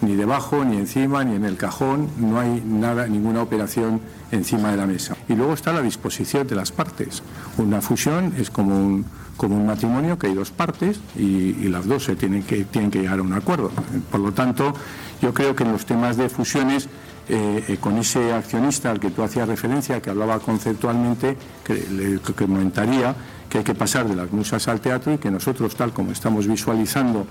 [0.00, 4.00] ni debajo, ni encima, ni en el cajón, no hay nada, ninguna operación
[4.30, 5.16] encima de la mesa.
[5.28, 7.22] Y luego está la disposición de las partes.
[7.58, 9.06] Una fusión es como un,
[9.36, 13.00] como un matrimonio que hay dos partes y, las dos se tienen que, tienen que
[13.00, 13.70] llegar a un acuerdo.
[14.10, 14.74] Por lo tanto,
[15.20, 16.88] yo creo que en los temas de fusiones
[17.26, 22.18] eh, eh, con ese accionista al que tú hacías referencia, que hablaba conceptualmente, que, le,
[22.18, 23.14] comentaría
[23.48, 26.46] que hay que pasar de las musas al teatro y que nosotros, tal como estamos
[26.46, 27.26] visualizando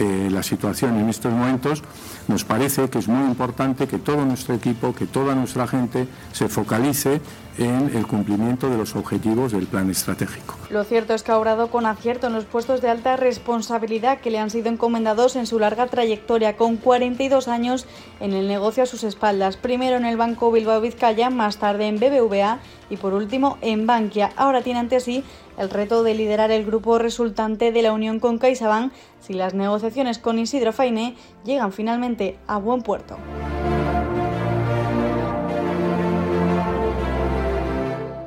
[0.00, 1.82] eh, la situación en estos momentos,
[2.28, 6.48] nos parece que es muy importante que todo nuestro equipo, que toda nuestra gente se
[6.48, 7.20] focalice
[7.58, 10.54] en el cumplimiento de los objetivos del plan estratégico.
[10.68, 14.30] Lo cierto es que ha obrado con acierto en los puestos de alta responsabilidad que
[14.30, 17.86] le han sido encomendados en su larga trayectoria, con 42 años
[18.20, 19.56] en el negocio a sus espaldas.
[19.56, 22.58] Primero en el Banco Bilbao Vizcaya, más tarde en BBVA
[22.90, 24.32] y por último en Bankia.
[24.36, 25.24] Ahora tiene ante sí
[25.56, 28.92] el reto de liderar el grupo resultante de la unión con CaixaBank
[29.26, 32.15] si las negociaciones con Isidro Fainé llegan finalmente
[32.46, 33.16] a buen puerto.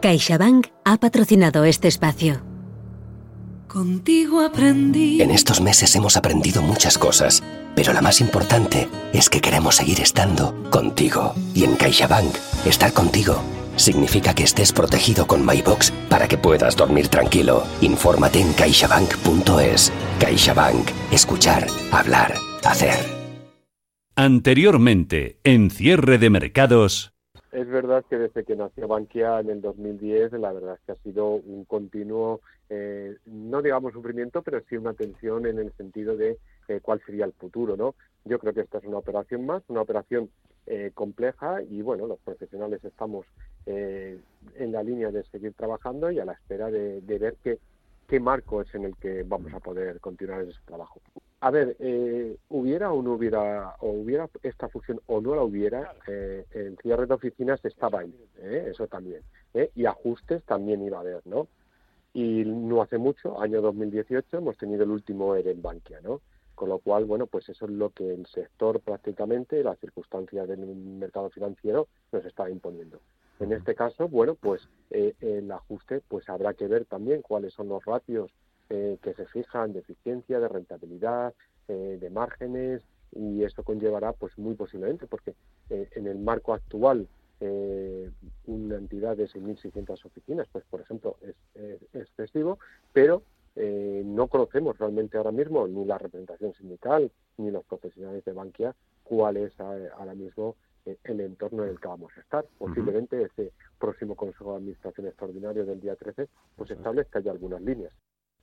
[0.01, 2.41] CaixaBank ha patrocinado este espacio.
[3.67, 5.21] Contigo aprendí.
[5.21, 7.43] En estos meses hemos aprendido muchas cosas,
[7.75, 11.33] pero la más importante es que queremos seguir estando contigo.
[11.53, 12.33] Y en CaixaBank,
[12.65, 13.39] estar contigo
[13.75, 17.63] significa que estés protegido con MyBox para que puedas dormir tranquilo.
[17.81, 19.91] Infórmate en caixabank.es.
[20.19, 20.89] CaixaBank.
[21.11, 23.18] Escuchar, hablar, hacer.
[24.21, 27.13] Anteriormente, en cierre de mercados.
[27.53, 30.95] Es verdad que desde que nació Bankia en el 2010, la verdad es que ha
[30.95, 36.37] sido un continuo, eh, no digamos sufrimiento, pero sí una tensión en el sentido de
[36.67, 37.95] eh, cuál sería el futuro, ¿no?
[38.25, 40.29] Yo creo que esta es una operación más, una operación
[40.67, 43.25] eh, compleja y bueno, los profesionales estamos
[43.65, 47.57] en la línea de seguir trabajando y a la espera de, ver qué,
[48.05, 50.99] qué marco es en el que vamos a poder continuar ese trabajo.
[51.41, 51.77] A ver,
[52.49, 57.13] hubiera o no hubiera, o hubiera esta fusión o no la hubiera, el cierre de
[57.13, 59.21] oficinas estaba ahí, eso también,
[59.73, 61.47] y ajustes también iba a haber, ¿no?
[62.13, 66.21] Y no hace mucho, año 2018, hemos tenido el último ERE en Bankia, ¿no?
[66.55, 70.59] Con lo cual, bueno, pues eso es lo que el sector prácticamente, las circunstancias del
[70.59, 72.99] mercado financiero nos está imponiendo.
[73.39, 77.69] En este caso, bueno, pues eh, el ajuste, pues habrá que ver también cuáles son
[77.69, 78.29] los ratios
[78.69, 81.33] eh, que se fijan de eficiencia, de rentabilidad,
[81.67, 85.33] eh, de márgenes, y eso conllevará, pues muy posiblemente, porque
[85.69, 87.07] en el marco actual
[87.41, 88.11] eh,
[88.47, 92.59] una entidad de 6.600 oficinas, pues por ejemplo es, excesivo,
[92.91, 93.23] pero
[93.55, 98.75] eh, no conocemos realmente ahora mismo ni la representación sindical ni los profesionales de Bankia
[99.03, 100.55] cuál es ahora mismo
[100.85, 102.45] eh, el entorno en el que vamos a estar.
[102.57, 107.93] Posiblemente ese próximo Consejo de Administración Extraordinario del día 13 pues establezca ya algunas líneas.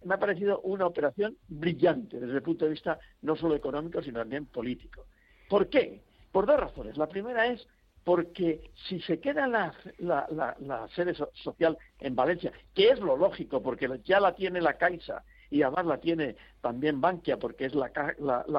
[0.04, 4.20] Me ha parecido una operación brillante desde el punto de vista no solo económico, sino
[4.20, 5.06] también político.
[5.48, 6.02] ¿Por qué?
[6.32, 6.96] Por dos razones.
[6.96, 7.66] La primera es
[8.06, 14.20] porque si se queda la, sede social en Valencia, que es lo lógico, porque ya
[14.20, 17.90] la tiene la Caixa y además la tiene también Bankia, porque es la,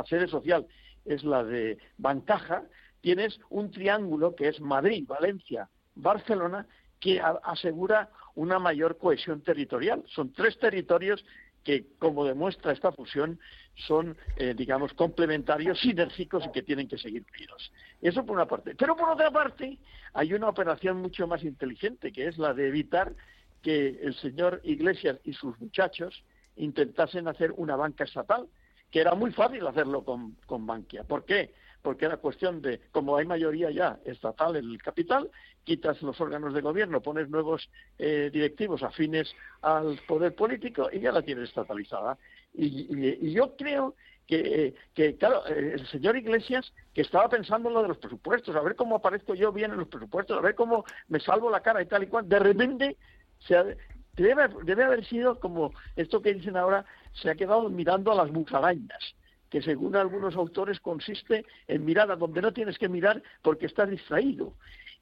[0.06, 0.68] sede social,
[1.06, 2.64] es la de Bancaja,
[3.00, 6.68] tienes un triángulo que es Madrid, Valencia, Barcelona,
[7.00, 10.04] que asegura una mayor cohesión territorial.
[10.08, 11.24] Son tres territorios
[11.64, 13.40] que, como demuestra esta fusión,
[13.76, 17.72] son, eh, digamos, complementarios, sinérgicos y que tienen que seguir unidos.
[18.02, 18.74] Eso por una parte.
[18.76, 19.78] Pero por otra parte,
[20.14, 23.14] hay una operación mucho más inteligente, que es la de evitar
[23.62, 26.24] que el señor Iglesias y sus muchachos
[26.56, 28.48] intentasen hacer una banca estatal,
[28.90, 31.04] que era muy fácil hacerlo con, con Bankia.
[31.04, 31.54] ¿Por qué?
[31.82, 35.30] Porque era cuestión de, como hay mayoría ya estatal en el capital,
[35.64, 41.12] quitas los órganos de gobierno, pones nuevos eh, directivos afines al poder político y ya
[41.12, 42.18] la tienes estatalizada.
[42.54, 44.74] Y, yo creo que,
[45.18, 48.96] claro, el señor Iglesias, que estaba pensando en lo de los presupuestos, a ver cómo
[48.96, 52.04] aparezco yo bien en los presupuestos, a ver cómo me salvo la cara y tal
[52.04, 52.98] y cual, de repente
[53.40, 53.78] se
[54.16, 58.32] debe, debe haber sido como esto que dicen ahora, se ha quedado mirando a las
[58.32, 59.16] musarañas
[59.50, 63.90] que según algunos autores consiste en mirar a donde no tienes que mirar porque estás
[63.90, 64.54] distraído.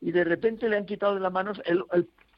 [0.02, 1.84] Y de repente le han quitado de las manos el,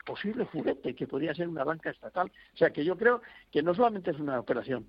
[0.05, 2.31] posible juguete que podría ser una banca estatal.
[2.53, 4.87] O sea que yo creo que no solamente es una operación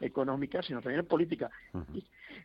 [0.00, 1.50] económica, sino también política.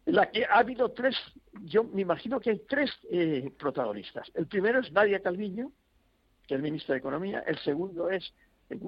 [0.05, 1.15] La que ha habido tres,
[1.63, 4.29] yo me imagino que hay tres eh, protagonistas.
[4.35, 5.71] El primero es Nadia Calviño,
[6.47, 7.43] que es ministra de Economía.
[7.47, 8.33] El segundo es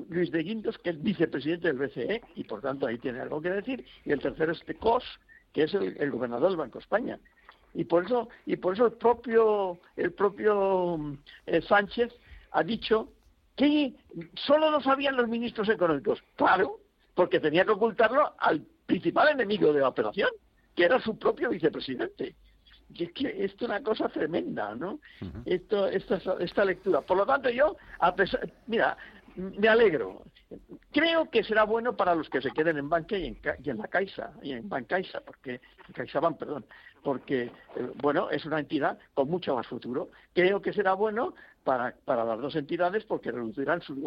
[0.10, 3.50] Luis de Guindos, que es vicepresidente del BCE, y por tanto ahí tiene algo que
[3.50, 5.04] decir, y el tercero es Cos,
[5.52, 7.20] que es el, gobernador del Banco de España.
[7.74, 12.14] Y por eso, y por eso el propio, el propio eh, Sánchez
[12.52, 13.10] ha dicho
[13.56, 13.94] que
[14.36, 16.24] solo lo sabían los ministros económicos.
[16.36, 16.80] Claro,
[17.16, 20.30] porque tenía que ocultarlo al principal enemigo de la operación,
[20.76, 22.36] que era su propio vicepresidente.
[22.90, 25.00] Y es que esto es una cosa tremenda, ¿no?
[25.46, 27.02] esto, esta, esta lectura.
[27.02, 28.98] Por lo tanto, yo, a pesar, mira,
[29.36, 30.24] me alegro.
[30.92, 34.34] Creo que será bueno para los que se queden en Banca y en, la Caixa,
[34.42, 35.62] y en Bancaisa, porque
[35.94, 36.66] CaixaBank, perdón,
[37.04, 37.52] porque eh,
[38.02, 40.10] bueno, es una entidad con mucho más futuro.
[40.34, 41.34] Creo que será bueno
[41.64, 43.98] para, para las dos entidades porque reducirán sus,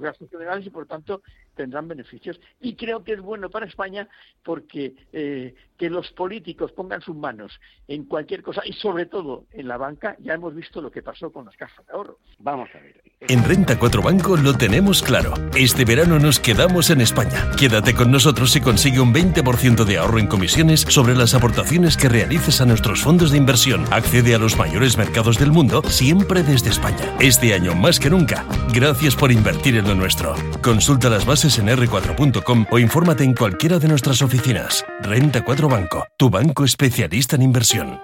[0.00, 1.22] gastos generales y por tanto
[1.54, 2.40] tendrán beneficios.
[2.60, 4.08] Y creo que es bueno para España
[4.42, 7.52] porque eh, que los políticos pongan sus manos
[7.88, 11.30] en cualquier cosa y sobre todo en la banca, ya hemos visto lo que pasó
[11.32, 12.18] con las cajas de ahorro.
[12.38, 13.02] Vamos a ver.
[13.20, 15.34] En Renta 4 Banco lo tenemos claro.
[15.54, 17.50] Este verano nos quedamos en España.
[17.58, 22.08] Quédate con nosotros y consigue un 20% de ahorro en comisiones sobre las aportaciones que
[22.08, 23.84] realices a nuestros fondos de inversión.
[23.90, 27.05] Accede a los mayores mercados del mundo siempre desde España.
[27.20, 30.34] Este año más que nunca, gracias por invertir en lo nuestro.
[30.62, 34.84] Consulta las bases en r4.com o infórmate en cualquiera de nuestras oficinas.
[35.02, 37.98] Renta 4 Banco, tu banco especialista en inversión.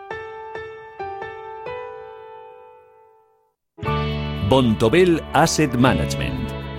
[4.49, 6.32] Bontobel Asset Management.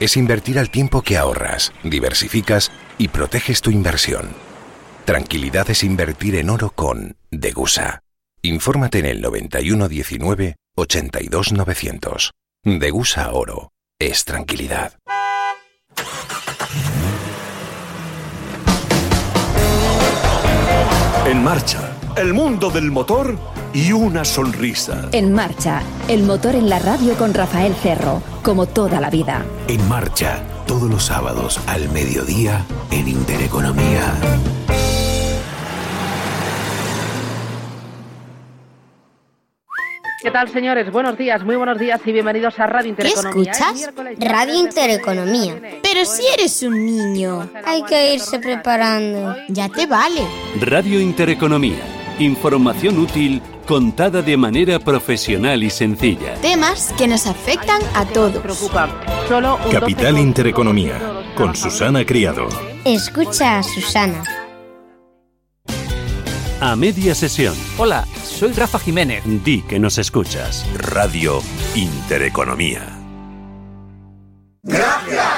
[0.00, 4.30] es invertir al tiempo que ahorras, diversificas y proteges tu inversión.
[5.04, 8.02] Tranquilidad es invertir en oro con Degusa.
[8.42, 12.32] Infórmate en el 9119 82900.
[12.64, 14.92] Degusa Oro es tranquilidad.
[21.26, 23.36] En marcha, el mundo del motor
[23.72, 25.08] y una sonrisa.
[25.12, 29.44] En marcha, el motor en la radio con Rafael Cerro, como toda la vida.
[29.68, 34.14] En marcha, todos los sábados al mediodía en Intereconomía.
[40.20, 40.90] ¿Qué tal, señores?
[40.90, 43.52] Buenos días, muy buenos días y bienvenidos a Radio Intereconomía.
[43.52, 43.90] ¿Qué escuchas?
[44.18, 45.60] Radio Intereconomía.
[45.82, 49.36] Pero si eres un niño, hay que irse preparando.
[49.48, 50.22] Ya te vale.
[50.60, 51.82] Radio Intereconomía.
[52.18, 56.34] Información útil contada de manera profesional y sencilla.
[56.36, 58.42] Temas que nos afectan a todos.
[59.70, 60.98] Capital Intereconomía,
[61.36, 62.48] con Susana Criado.
[62.86, 64.24] Escucha a Susana.
[66.60, 67.54] A media sesión.
[67.76, 69.22] Hola, soy Rafa Jiménez.
[69.44, 70.66] Di que nos escuchas.
[70.74, 71.40] Radio
[71.74, 72.98] Intereconomía.
[74.62, 75.37] Gracias.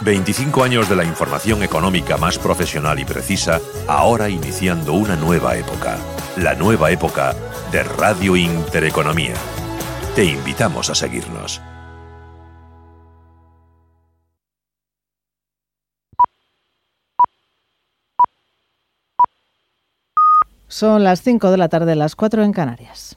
[0.00, 5.98] 25 años de la información económica más profesional y precisa, ahora iniciando una nueva época.
[6.36, 7.34] La nueva época
[7.72, 9.34] de Radio Intereconomía.
[10.14, 11.62] Te invitamos a seguirnos.
[20.68, 23.16] Son las 5 de la tarde, las 4 en Canarias.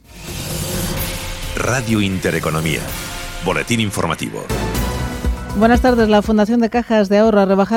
[1.58, 2.82] Radio Intereconomía.
[3.44, 4.46] Boletín informativo.
[5.60, 6.08] Buenas tardes.
[6.08, 7.68] La Fundación de Cajas de Ahorro ha rebajado